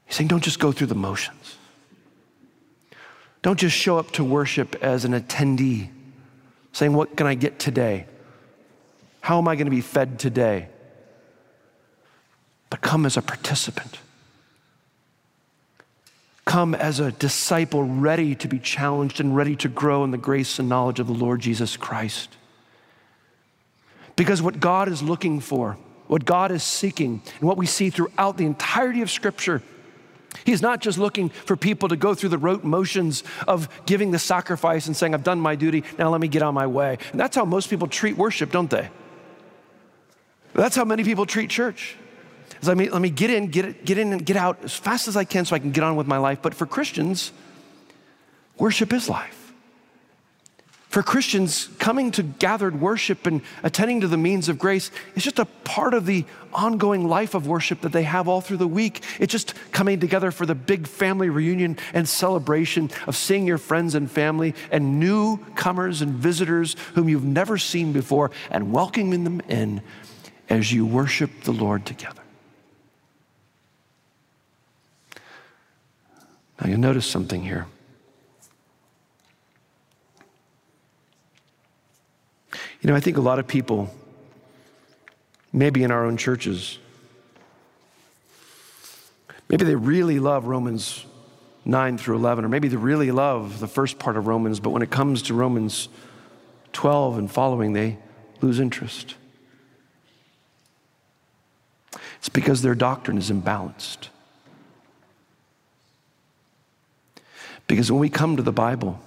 He's 0.05 0.17
saying, 0.17 0.29
don't 0.29 0.43
just 0.43 0.59
go 0.59 0.73
through 0.73 0.89
the 0.89 0.95
motions. 0.97 1.57
Don't 3.41 3.59
just 3.59 3.77
show 3.77 3.99
up 3.99 4.11
to 4.13 4.25
worship 4.25 4.75
as 4.83 5.05
an 5.05 5.13
attendee, 5.13 5.91
saying, 6.73 6.93
What 6.93 7.17
can 7.17 7.27
I 7.27 7.35
get 7.35 7.59
today? 7.59 8.07
How 9.21 9.39
am 9.39 9.47
I 9.49 9.55
going 9.55 9.67
to 9.67 9.71
be 9.71 9.83
fed 9.83 10.19
today? 10.19 10.69
But 12.71 12.81
come 12.81 13.07
as 13.07 13.17
a 13.17 13.23
participant. 13.23 13.99
Come 16.47 16.75
as 16.75 17.01
a 17.01 17.13
disciple 17.13 17.85
ready 17.85 18.35
to 18.37 18.49
be 18.49 18.59
challenged 18.59 19.21
and 19.21 19.37
ready 19.37 19.57
to 19.57 19.69
grow 19.69 20.05
in 20.05 20.11
the 20.11 20.19
grace 20.19 20.59
and 20.59 20.69
knowledge 20.69 20.99
of 20.99 21.07
the 21.07 21.13
Lord 21.13 21.41
Jesus 21.41 21.77
Christ. 21.77 22.31
Because 24.17 24.41
what 24.41 24.61
God 24.61 24.89
is 24.89 25.03
looking 25.03 25.41
for, 25.41 25.77
what 26.07 26.25
God 26.25 26.51
is 26.51 26.63
seeking, 26.63 27.21
and 27.41 27.43
what 27.43 27.57
we 27.57 27.67
see 27.67 27.91
throughout 27.91 28.37
the 28.37 28.47
entirety 28.47 29.03
of 29.03 29.11
Scripture, 29.11 29.63
He's 30.45 30.61
not 30.61 30.81
just 30.81 30.99
looking 30.99 31.29
for 31.29 31.57
people 31.57 31.89
to 31.89 31.97
go 31.97 32.15
through 32.15 32.31
the 32.31 32.39
rote 32.39 32.65
motions 32.65 33.23
of 33.47 33.69
giving 33.87 34.11
the 34.11 34.19
sacrifice 34.19 34.87
and 34.87 34.97
saying, 34.97 35.15
I've 35.15 35.23
done 35.23 35.41
my 35.41 35.55
duty, 35.55 35.85
now 35.99 36.11
let 36.11 36.21
me 36.21 36.29
get 36.29 36.43
on 36.43 36.55
my 36.55 36.67
way. 36.67 36.99
And 37.13 37.21
that's 37.21 37.37
how 37.37 37.45
most 37.45 37.71
people 37.71 37.87
treat 37.87 38.17
worship, 38.17 38.51
don't 38.51 38.69
they? 38.69 38.89
That's 40.53 40.77
how 40.77 40.85
many 40.85 41.05
people 41.05 41.27
treat 41.27 41.51
church. 41.51 41.97
let 42.63 42.77
me, 42.77 42.89
let 42.89 43.01
me 43.01 43.11
get 43.11 43.31
in, 43.31 43.49
get, 43.49 43.65
it, 43.65 43.85
get 43.85 43.99
in 43.99 44.13
and 44.13 44.25
get 44.25 44.37
out 44.37 44.59
as 44.65 44.75
fast 44.75 45.09
as 45.09 45.17
I 45.17 45.25
can 45.25 45.45
so 45.45 45.55
I 45.55 45.59
can 45.59 45.73
get 45.73 45.85
on 45.85 45.97
with 45.97 46.07
my 46.07 46.19
life. 46.19 46.41
But 46.43 46.55
for 46.55 46.67
Christians, 46.67 47.33
worship 48.59 48.93
is 48.93 49.09
life. 49.09 49.44
For 50.95 51.03
Christians, 51.03 51.71
coming 51.81 52.13
to 52.13 52.23
gathered 52.23 52.81
worship 52.81 53.27
and 53.27 53.43
attending 53.65 54.03
to 54.03 54.07
the 54.07 54.17
means 54.17 54.49
of 54.49 54.61
grace 54.61 54.93
is 55.17 55.25
just 55.25 55.41
a 55.41 55.45
part 55.45 55.93
of 55.93 56.07
the 56.07 56.25
ongoing 56.53 57.09
life 57.09 57.35
of 57.35 57.49
worship 57.49 57.81
that 57.81 57.91
they 57.91 58.05
have 58.05 58.29
all 58.29 58.41
through 58.41 58.59
the 58.59 58.69
week. 58.69 59.03
It's 59.19 59.33
just 59.33 59.55
coming 59.73 59.99
together 59.99 60.31
for 60.31 60.47
the 60.47 60.55
big 60.55 60.87
family 60.87 61.31
reunion 61.31 61.79
and 61.95 62.09
celebration 62.09 62.93
of 63.09 63.17
seeing 63.17 63.45
your 63.45 63.59
friends 63.59 63.97
and 63.97 64.09
family 64.09 64.55
and 64.71 65.01
newcomers 65.01 66.01
and 66.01 66.13
visitors 66.13 66.77
whom 66.95 67.09
you've 67.09 67.25
never 67.25 67.59
seen 67.59 67.93
before 67.93 68.31
and 68.49 68.73
welcoming 68.73 69.25
them 69.25 69.41
in 69.49 69.83
as 70.49 70.73
you 70.73 70.87
worship 70.87 71.43
the 71.43 71.53
Lord 71.53 71.87
together. 71.87 72.23
Now, 76.61 76.69
you'll 76.69 76.79
notice 76.79 77.05
something 77.05 77.43
here. 77.43 77.67
You 82.85 82.91
know, 82.91 82.97
I 82.97 83.01
think 83.01 83.17
a 83.17 83.23
lot 83.23 83.39
of 83.39 83.47
people, 83.47 83.89
maybe 85.55 85.83
in 85.85 85.91
our 85.91 86.05
own 86.05 86.19
churches, 86.19 86.79
maybe 89.49 89.65
they 89.65 89.75
really 89.75 90.19
love 90.19 90.45
Romans 90.45 91.07
9 91.65 91.97
through 91.97 92.17
11, 92.17 92.45
or 92.45 92.49
maybe 92.51 92.69
they 92.69 92.77
really 92.77 93.11
love 93.11 93.59
the 93.59 93.67
first 93.67 93.99
part 93.99 94.19
of 94.19 94.27
Romans, 94.27 94.61
but 94.61 94.69
when 94.69 94.83
it 94.83 94.91
comes 94.91 95.23
to 95.23 95.33
Romans 95.33 95.89
12 96.75 97.17
and 97.17 97.31
following, 97.31 97.73
they 97.73 97.97
lose 98.43 98.61
interest. 98.61 99.15
It's 102.19 102.29
because 102.29 102.61
their 102.61 102.75
doctrine 102.75 103.17
is 103.17 103.31
imbalanced. 103.31 104.09
Because 107.67 107.91
when 107.91 108.01
we 108.03 108.11
come 108.11 108.37
to 108.37 108.43
the 108.43 108.53
Bible, 108.53 109.01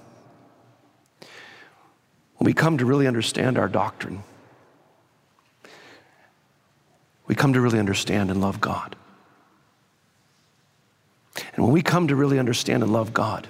when 2.38 2.46
we 2.46 2.54
come 2.54 2.78
to 2.78 2.86
really 2.86 3.06
understand 3.06 3.58
our 3.58 3.68
doctrine, 3.68 4.22
we 7.26 7.34
come 7.34 7.52
to 7.52 7.60
really 7.60 7.78
understand 7.78 8.30
and 8.30 8.40
love 8.40 8.60
God. 8.60 8.96
And 11.54 11.64
when 11.64 11.72
we 11.72 11.82
come 11.82 12.08
to 12.08 12.16
really 12.16 12.38
understand 12.38 12.82
and 12.82 12.92
love 12.92 13.12
God, 13.12 13.48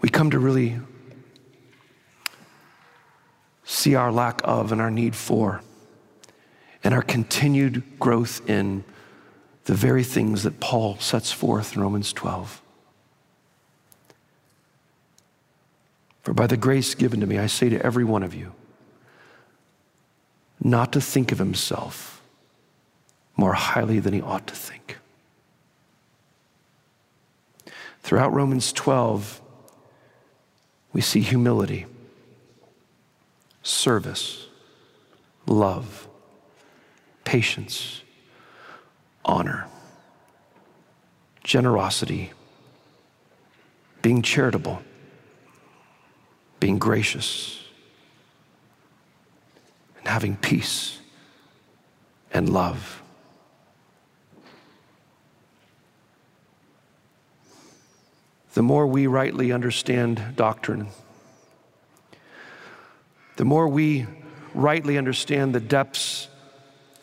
we 0.00 0.08
come 0.08 0.30
to 0.30 0.38
really 0.38 0.78
see 3.64 3.94
our 3.94 4.12
lack 4.12 4.40
of 4.44 4.72
and 4.72 4.80
our 4.80 4.90
need 4.90 5.14
for, 5.14 5.60
and 6.82 6.92
our 6.92 7.02
continued 7.02 7.84
growth 8.00 8.48
in 8.48 8.82
the 9.64 9.74
very 9.74 10.02
things 10.02 10.42
that 10.42 10.58
Paul 10.58 10.98
sets 10.98 11.30
forth 11.30 11.76
in 11.76 11.82
Romans 11.82 12.12
12. 12.12 12.61
For 16.22 16.32
by 16.32 16.46
the 16.46 16.56
grace 16.56 16.94
given 16.94 17.20
to 17.20 17.26
me, 17.26 17.38
I 17.38 17.46
say 17.46 17.68
to 17.68 17.84
every 17.84 18.04
one 18.04 18.22
of 18.22 18.34
you, 18.34 18.52
not 20.62 20.92
to 20.92 21.00
think 21.00 21.32
of 21.32 21.38
himself 21.38 22.22
more 23.36 23.54
highly 23.54 23.98
than 23.98 24.14
he 24.14 24.20
ought 24.20 24.46
to 24.46 24.54
think. 24.54 24.98
Throughout 28.02 28.32
Romans 28.32 28.72
12, 28.72 29.40
we 30.92 31.00
see 31.00 31.20
humility, 31.20 31.86
service, 33.62 34.46
love, 35.46 36.06
patience, 37.24 38.02
honor, 39.24 39.66
generosity, 41.42 42.32
being 44.02 44.22
charitable 44.22 44.82
being 46.62 46.78
gracious 46.78 47.60
and 49.98 50.06
having 50.06 50.36
peace 50.36 51.00
and 52.32 52.48
love. 52.48 53.02
The 58.54 58.62
more 58.62 58.86
we 58.86 59.08
rightly 59.08 59.50
understand 59.50 60.22
doctrine, 60.36 60.86
the 63.34 63.44
more 63.44 63.66
we 63.66 64.06
rightly 64.54 64.96
understand 64.96 65.56
the 65.56 65.60
depths 65.60 66.28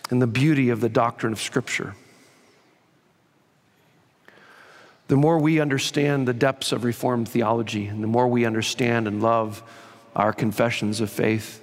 and 0.10 0.22
the 0.22 0.28
beauty 0.28 0.70
of 0.70 0.80
the 0.80 0.88
doctrine 0.88 1.34
of 1.34 1.42
Scripture 1.42 1.96
the 5.10 5.18
more 5.18 5.40
we 5.40 5.60
understand 5.60 6.28
the 6.28 6.36
depths 6.36 6.72
of 6.72 6.84
Reformed 6.84 7.28
theology, 7.28 7.88
and 7.88 8.02
the 8.04 8.08
more 8.08 8.28
we 8.28 8.46
understand 8.46 9.08
and 9.08 9.24
love 9.24 9.64
our 10.16 10.32
confessions 10.32 11.02
of 11.02 11.10
faith. 11.10 11.62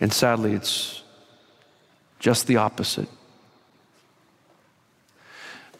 And 0.00 0.12
sadly, 0.12 0.54
it's 0.54 1.04
just 2.18 2.48
the 2.48 2.56
opposite. 2.56 3.08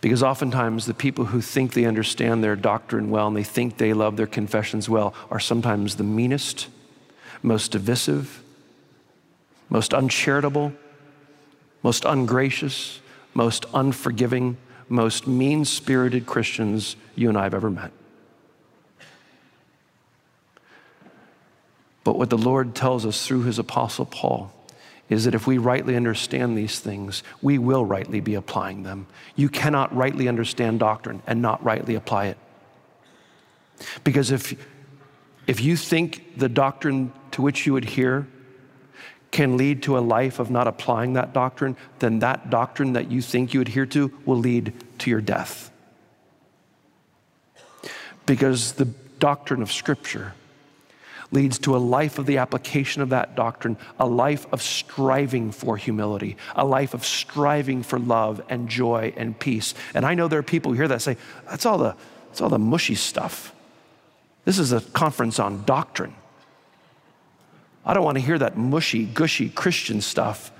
Because 0.01 0.22
oftentimes, 0.22 0.86
the 0.86 0.95
people 0.95 1.24
who 1.24 1.41
think 1.41 1.72
they 1.72 1.84
understand 1.84 2.45
their 2.45 2.55
doctrine 2.55 3.11
well 3.11 3.26
and 3.26 3.36
they 3.36 3.43
think 3.43 3.76
they 3.76 3.93
love 3.93 4.16
their 4.16 4.28
confessions 4.28 4.89
well 4.89 5.14
are 5.32 5.41
sometimes 5.41 5.97
the 5.97 6.05
meanest, 6.05 6.68
most 7.43 7.72
divisive, 7.72 8.41
most 9.68 9.93
uncharitable, 9.93 10.72
most 11.82 12.05
ungracious, 12.05 13.01
most 13.39 13.66
unforgiving, 13.72 14.57
most 14.89 15.28
mean 15.28 15.64
spirited 15.64 16.26
Christians 16.26 16.97
you 17.14 17.28
and 17.28 17.39
I 17.39 17.45
have 17.45 17.55
ever 17.55 17.70
met. 17.70 17.93
But 22.03 22.18
what 22.18 22.30
the 22.30 22.36
Lord 22.36 22.74
tells 22.74 23.07
us 23.07 23.24
through 23.24 23.43
his 23.43 23.61
apostle 23.61 24.07
Paul 24.07 24.53
is 25.09 25.24
that 25.24 25.36
if 25.36 25.47
we 25.47 25.57
rightly 25.57 25.95
understand 25.95 26.59
these 26.59 26.80
things, 26.80 27.22
we 27.41 27.59
will 27.59 27.84
rightly 27.84 28.18
be 28.18 28.34
applying 28.34 28.82
them. 28.82 29.07
You 29.36 29.49
cannot 29.49 29.95
rightly 29.95 30.26
understand 30.26 30.80
doctrine 30.80 31.22
and 31.24 31.41
not 31.41 31.62
rightly 31.62 31.95
apply 31.95 32.26
it. 32.26 32.39
Because 34.03 34.32
if, 34.32 34.53
if 35.47 35.61
you 35.61 35.76
think 35.76 36.36
the 36.36 36.49
doctrine 36.49 37.12
to 37.30 37.43
which 37.43 37.66
you 37.66 37.76
adhere 37.76 38.26
can 39.31 39.57
lead 39.57 39.83
to 39.83 39.99
a 39.99 40.01
life 40.01 40.39
of 40.39 40.51
not 40.51 40.66
applying 40.66 41.12
that 41.12 41.33
doctrine, 41.33 41.76
then 41.99 42.20
that 42.20 42.51
doctrine 42.51 42.95
that 42.95 43.11
you 43.11 43.20
think 43.20 43.53
you 43.53 43.61
adhere 43.61 43.87
to 43.87 44.12
will 44.24 44.39
lead 44.39 44.72
to 44.99 45.11
your 45.11 45.20
death. 45.20 45.70
Because 48.26 48.72
the 48.72 48.87
doctrine 49.18 49.62
of 49.62 49.70
Scripture 49.70 50.35
leads 51.31 51.59
to 51.59 51.76
a 51.76 51.79
life 51.79 52.18
of 52.18 52.26
the 52.26 52.39
application 52.39 53.03
of 53.03 53.11
that 53.11 53.37
doctrine, 53.37 53.76
a 53.99 54.07
life 54.07 54.47
of 54.53 54.62
striving 54.62 55.53
for 55.53 55.76
humility, 55.76 56.37
a 56.57 56.64
life 56.64 56.95
of 56.95 57.05
striving 57.05 57.83
for 57.83 57.99
love 57.99 58.41
and 58.49 58.68
joy 58.68 59.12
and 59.16 59.39
peace. 59.39 59.74
And 59.95 60.07
I 60.07 60.14
know 60.14 60.29
there 60.29 60.39
are 60.39 60.43
people 60.43 60.72
who 60.72 60.79
hear 60.79 60.89
that 60.89 61.03
say, 61.03 61.16
that's 61.49 61.66
all 61.66 61.79
the, 61.79 61.95
that's 62.29 62.41
all 62.41 62.49
the 62.49 62.59
mushy 62.59 62.95
stuff. 62.95 63.55
This 64.47 64.59
is 64.59 64.72
a 64.72 64.81
conference 64.81 65.39
on 65.39 65.64
doctrine. 65.64 66.14
I 67.89 67.95
don't 67.95 68.05
want 68.05 68.18
to 68.18 68.22
hear 68.22 68.39
that 68.39 68.59
mushy, 68.59 69.07
gushy 69.07 69.49
Christian 69.49 70.03
stuff. 70.03 70.53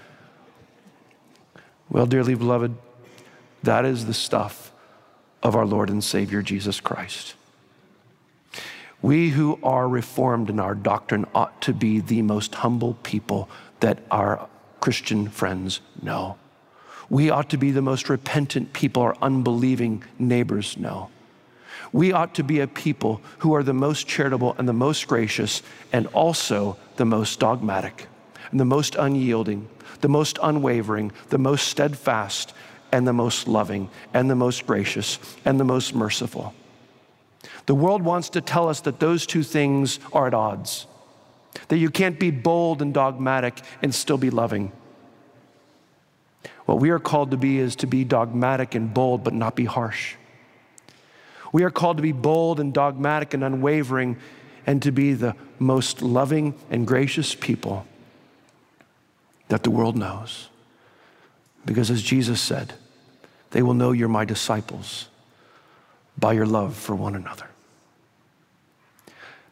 Well, 1.91 2.07
dearly 2.07 2.35
beloved, 2.35 2.75
that 3.63 3.85
is 3.85 4.07
the 4.07 4.15
stuff 4.15 4.73
of 5.43 5.55
our 5.55 5.67
Lord 5.67 5.91
and 5.91 6.03
Savior 6.03 6.41
Jesus 6.41 6.81
Christ. 6.81 7.35
We 9.03 9.29
who 9.29 9.61
are 9.63 9.87
reformed 9.87 10.49
in 10.49 10.59
our 10.59 10.75
doctrine 10.75 11.27
ought 11.35 11.61
to 11.63 11.75
be 11.75 12.01
the 12.01 12.23
most 12.23 12.55
humble 12.57 12.95
people 13.03 13.51
that 13.81 13.99
our 14.11 14.49
Christian 14.81 15.29
friends 15.29 15.83
know. 16.01 16.39
We 17.11 17.29
ought 17.29 17.51
to 17.51 17.59
be 17.59 17.73
the 17.73 17.83
most 17.83 18.09
repentant 18.09 18.73
people 18.73 19.03
our 19.03 19.17
unbelieving 19.21 20.03
neighbors 20.19 20.79
know. 20.79 21.11
We 21.93 22.13
ought 22.13 22.35
to 22.35 22.45
be 22.45 22.61
a 22.61 22.67
people 22.67 23.21
who 23.39 23.55
are 23.55 23.63
the 23.63 23.73
most 23.73 24.07
charitable 24.07 24.55
and 24.59 24.69
the 24.69 24.73
most 24.73 25.07
gracious 25.07 25.63
and 25.93 26.07
also 26.09 26.77
the 26.97 27.05
most 27.05 27.41
dogmatic 27.41 28.07
and 28.51 28.61
the 28.61 28.65
most 28.65 28.95
unyielding, 28.95 29.69
the 30.01 30.09
most 30.09 30.39
unwavering, 30.43 31.13
the 31.29 31.39
most 31.39 31.69
steadfast 31.69 32.53
and 32.93 33.07
the 33.07 33.13
most 33.13 33.49
loving 33.49 33.91
and 34.15 34.31
the 34.31 34.35
most 34.35 34.67
gracious 34.67 35.19
and 35.45 35.59
the 35.59 35.65
most 35.65 35.95
merciful. 35.95 36.55
The 37.67 37.75
world 37.75 38.03
wants 38.03 38.31
to 38.31 38.41
tell 38.41 38.69
us 38.69 38.81
that 38.83 39.01
those 39.01 39.27
two 39.27 39.43
things 39.43 39.99
are 40.13 40.27
at 40.27 40.35
odds, 40.35 40.87
that 41.69 41.79
you 41.79 41.91
can't 41.91 42.19
be 42.19 42.31
bold 42.31 42.83
and 42.83 42.93
dogmatic 42.93 43.61
and 43.83 43.95
still 43.95 44.19
be 44.19 44.31
loving. 44.31 44.73
What 46.65 46.81
we 46.81 46.91
are 46.91 46.99
called 46.99 47.31
to 47.31 47.37
be 47.37 47.59
is 47.59 47.77
to 47.77 47.87
be 47.87 48.05
dogmatic 48.05 48.75
and 48.75 48.93
bold, 48.93 49.25
but 49.25 49.35
not 49.35 49.55
be 49.55 49.65
harsh. 49.65 50.17
We 51.53 51.63
are 51.65 51.71
called 51.71 51.97
to 51.97 52.03
be 52.03 52.13
bold 52.13 52.61
and 52.61 52.73
dogmatic 52.73 53.35
and 53.35 53.43
unwavering 53.43 54.17
and 54.67 54.83
to 54.83 54.93
be 54.93 55.15
the 55.15 55.35
most 55.59 56.03
loving 56.03 56.55
and 56.71 56.87
gracious 56.87 57.35
people 57.35 57.87
that 59.49 59.63
the 59.63 59.71
world 59.71 59.97
knows. 59.97 60.49
Because 61.65 61.91
as 61.91 62.03
Jesus 62.03 62.41
said, 62.41 62.75
they 63.51 63.63
will 63.63 63.75
know 63.75 63.93
you're 63.93 64.09
my 64.09 64.25
disciples 64.25 65.09
by 66.19 66.33
your 66.33 66.47
love 66.47 66.77
for 66.77 66.95
one 66.95 67.15
another. 67.15 67.47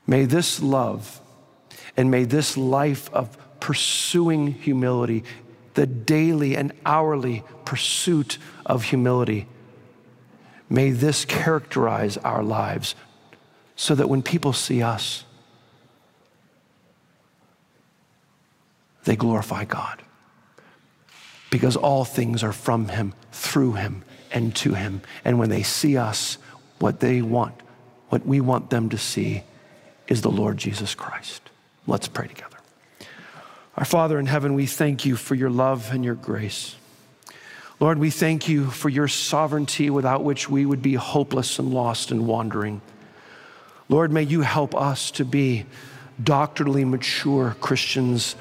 May 0.07 0.25
this 0.25 0.61
love 0.61 1.21
and 1.97 2.11
may 2.11 2.25
this 2.25 2.57
life 2.57 3.13
of 3.13 3.37
pursuing 3.61 4.53
humility, 4.53 5.25
the 5.75 5.87
daily 5.87 6.57
and 6.57 6.73
hourly 6.85 7.43
pursuit 7.65 8.39
of 8.65 8.85
humility, 8.85 9.47
may 10.69 10.91
this 10.91 11.25
characterize 11.25 12.17
our 12.19 12.43
lives 12.43 12.95
so 13.77 13.95
that 13.95 14.09
when 14.09 14.23
people 14.23 14.53
see 14.53 14.83
us, 14.83 15.25
they 19.05 19.17
glorify 19.17 19.65
God. 19.65 20.03
Because 21.51 21.77
all 21.77 22.05
things 22.05 22.43
are 22.43 22.53
from 22.53 22.89
Him, 22.89 23.15
through 23.33 23.75
Him, 23.75 24.03
and 24.33 24.55
to 24.57 24.75
Him. 24.75 25.01
And 25.25 25.39
when 25.39 25.49
they 25.49 25.63
see 25.63 25.97
us, 25.97 26.39
what 26.79 27.01
they 27.01 27.23
want, 27.23 27.55
what 28.09 28.27
we 28.27 28.41
want 28.41 28.71
them 28.71 28.89
to 28.91 28.99
see, 28.99 29.45
is 30.09 30.23
the 30.23 30.31
Lord 30.31 30.57
Jesus 30.57 30.95
Christ. 30.95 31.43
Let's 31.87 32.09
pray 32.09 32.27
together. 32.27 32.57
Our 33.77 33.85
Father 33.85 34.19
in 34.19 34.27
heaven, 34.27 34.55
we 34.55 34.67
thank 34.67 35.05
you 35.05 35.17
for 35.17 35.35
your 35.35 35.51
love 35.51 35.93
and 35.93 36.05
your 36.05 36.15
grace. 36.15 36.77
Lord, 37.79 37.99
we 37.99 38.09
thank 38.09 38.49
you 38.49 38.71
for 38.71 38.89
your 38.89 39.07
sovereignty 39.07 39.91
without 39.91 40.25
which 40.25 40.49
we 40.49 40.65
would 40.65 40.81
be 40.81 40.95
hopeless 40.95 41.59
and 41.59 41.75
lost 41.75 42.11
and 42.11 42.27
wandering. 42.27 42.81
Lord, 43.91 44.11
may 44.11 44.23
you 44.23 44.41
help 44.41 44.75
us 44.75 45.11
to 45.13 45.27
be 45.27 45.67
doctrinally 46.23 46.87
mature 46.87 47.55
Christians, 47.61 48.35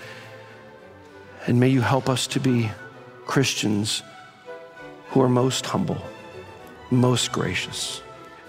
and 1.47 1.59
may 1.59 1.67
you 1.67 1.81
help 1.81 2.07
us 2.07 2.27
to 2.27 2.39
be 2.39 2.71
Christians 3.25 4.03
who 5.09 5.21
are 5.21 5.29
most 5.29 5.65
humble, 5.65 6.01
most 6.89 7.33
gracious 7.33 8.01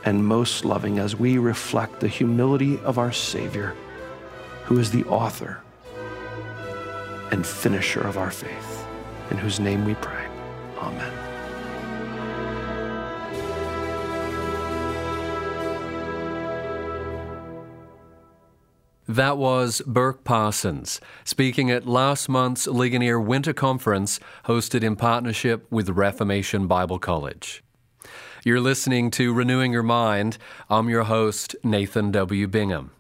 and 0.05 0.25
most 0.25 0.65
loving 0.65 1.01
as 1.01 1.17
we 1.17 1.37
reflect 1.37 1.99
the 1.99 2.07
humility 2.07 2.79
of 2.81 2.97
our 2.97 3.11
Savior, 3.11 3.75
who 4.65 4.79
is 4.79 4.93
the 4.93 5.03
author 5.07 5.61
and 7.33 7.45
finisher 7.45 8.03
of 8.03 8.17
our 8.17 8.31
faith, 8.31 8.87
in 9.33 9.37
whose 9.37 9.59
name 9.59 9.85
we 9.85 9.95
pray. 9.97 10.26
Amen. 10.79 11.37
That 19.09 19.39
was 19.39 19.83
Burk 19.87 20.25
Parsons 20.25 21.01
speaking 21.23 21.71
at 21.71 21.87
last 21.87 22.29
month's 22.29 22.67
Ligonier 22.67 23.21
Winter 23.21 23.53
Conference 23.53 24.19
hosted 24.47 24.83
in 24.83 24.97
partnership 24.97 25.65
with 25.71 25.91
Reformation 25.91 26.67
Bible 26.67 26.99
College. 26.99 27.63
You're 28.45 28.61
listening 28.61 29.13
to 29.13 29.33
Renewing 29.33 29.73
Your 29.73 29.85
Mind. 29.85 30.39
I'm 30.69 30.89
your 30.89 31.05
host, 31.05 31.55
Nathan 31.63 32.11
W. 32.11 32.49
Bingham. 32.49 32.96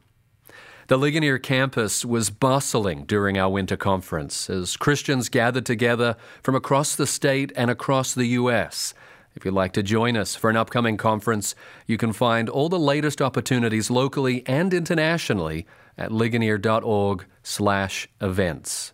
The 0.88 0.96
Ligonier 0.96 1.38
campus 1.38 2.04
was 2.04 2.30
bustling 2.30 3.06
during 3.06 3.36
our 3.36 3.50
winter 3.50 3.76
conference 3.76 4.48
as 4.48 4.76
Christians 4.76 5.28
gathered 5.28 5.66
together 5.66 6.14
from 6.44 6.54
across 6.54 6.94
the 6.94 7.08
state 7.08 7.50
and 7.56 7.68
across 7.68 8.14
the 8.14 8.26
U.S. 8.26 8.94
If 9.34 9.44
you'd 9.44 9.52
like 9.52 9.72
to 9.72 9.82
join 9.82 10.16
us 10.16 10.36
for 10.36 10.48
an 10.48 10.56
upcoming 10.56 10.96
conference, 10.96 11.56
you 11.88 11.98
can 11.98 12.12
find 12.12 12.48
all 12.48 12.68
the 12.68 12.78
latest 12.78 13.20
opportunities 13.20 13.90
locally 13.90 14.44
and 14.46 14.72
internationally 14.72 15.66
at 15.98 16.12
ligonier.org/events. 16.12 18.92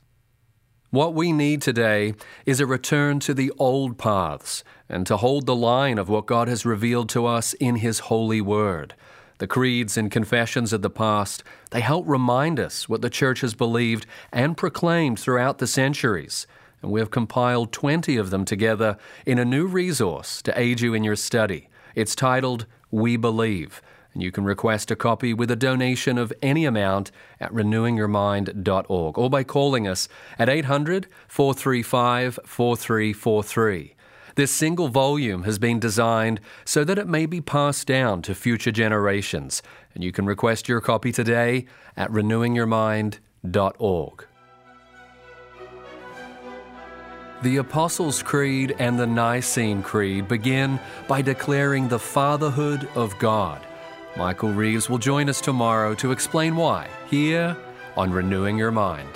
What 0.89 1.15
we 1.15 1.31
need 1.31 1.61
today 1.61 2.15
is 2.47 2.59
a 2.59 2.67
return 2.67 3.21
to 3.21 3.35
the 3.35 3.53
old 3.59 3.99
paths 3.99 4.65
and 4.89 5.07
to 5.07 5.19
hold 5.19 5.45
the 5.45 5.55
line 5.55 5.99
of 5.99 6.09
what 6.09 6.25
God 6.25 6.49
has 6.49 6.65
revealed 6.65 7.11
to 7.11 7.27
us 7.27 7.53
in 7.53 7.77
His 7.77 7.99
holy 7.99 8.41
word. 8.41 8.95
The 9.39 9.47
creeds 9.47 9.97
and 9.97 10.11
confessions 10.11 10.73
of 10.73 10.83
the 10.83 10.91
past, 10.91 11.43
they 11.71 11.81
help 11.81 12.09
remind 12.09 12.61
us 12.61 12.89
what 12.89 13.03
the 13.03 13.11
church 13.11 13.41
has 13.41 13.55
believed 13.55 14.07
and 14.33 14.57
proclaimed 14.57 15.19
throughout 15.19 15.59
the 15.59 15.67
centuries. 15.67 16.47
And 16.81 16.91
we 16.91 17.01
have 17.01 17.11
compiled 17.11 17.73
20 17.73 18.17
of 18.17 18.31
them 18.31 18.45
together 18.45 18.97
in 19.25 19.39
a 19.39 19.45
new 19.45 19.67
resource 19.67 20.43
to 20.43 20.59
aid 20.59 20.81
you 20.81 20.95
in 20.95 21.05
your 21.05 21.17
study. 21.17 21.69
It's 21.95 22.15
titled 22.15 22.67
We 22.91 23.17
Believe 23.17 23.83
and 24.15 24.23
you 24.23 24.31
can 24.31 24.45
request 24.45 24.91
a 24.91 24.97
copy 24.97 25.33
with 25.33 25.51
a 25.51 25.57
donation 25.57 26.19
of 26.19 26.33
any 26.43 26.65
amount 26.65 27.11
at 27.41 27.53
renewingyourmind.org 27.53 29.19
or 29.19 29.31
by 29.31 29.45
calling 29.45 29.89
us 29.89 30.09
at 30.39 30.49
800 30.49 31.07
435 31.29 32.39
4343. 32.45 33.95
This 34.35 34.51
single 34.51 34.89
volume 34.89 35.43
has 35.43 35.59
been 35.59 35.79
designed 35.79 36.41
so 36.65 36.85
that 36.85 36.97
it 36.99 37.07
may 37.07 37.27
be 37.27 37.43
passed 37.43 37.87
down 37.87 38.23
to 38.23 38.35
future 38.35 38.73
generations, 38.73 39.63
and 39.95 40.03
you 40.03 40.11
can 40.13 40.25
request 40.27 40.69
your 40.69 40.81
copy 40.81 41.13
today 41.13 41.67
at 41.97 42.11
renewingyourmind.org. 42.11 44.27
The 47.43 47.57
Apostles' 47.57 48.23
Creed 48.23 48.77
and 48.79 48.99
the 48.99 49.07
Nicene 49.07 49.83
Creed 49.83 50.29
begin 50.29 50.79
by 51.09 51.23
declaring 51.23 51.89
the 51.89 51.99
fatherhood 51.99 52.89
of 52.95 53.19
God. 53.19 53.61
Michael 54.17 54.53
Reeves 54.53 54.89
will 54.89 54.99
join 54.99 55.29
us 55.29 55.41
tomorrow 55.41 55.95
to 55.97 56.13
explain 56.13 56.55
why, 56.55 56.89
here 57.11 57.57
on 57.97 58.13
Renewing 58.13 58.57
Your 58.57 58.71
Mind. 58.71 59.09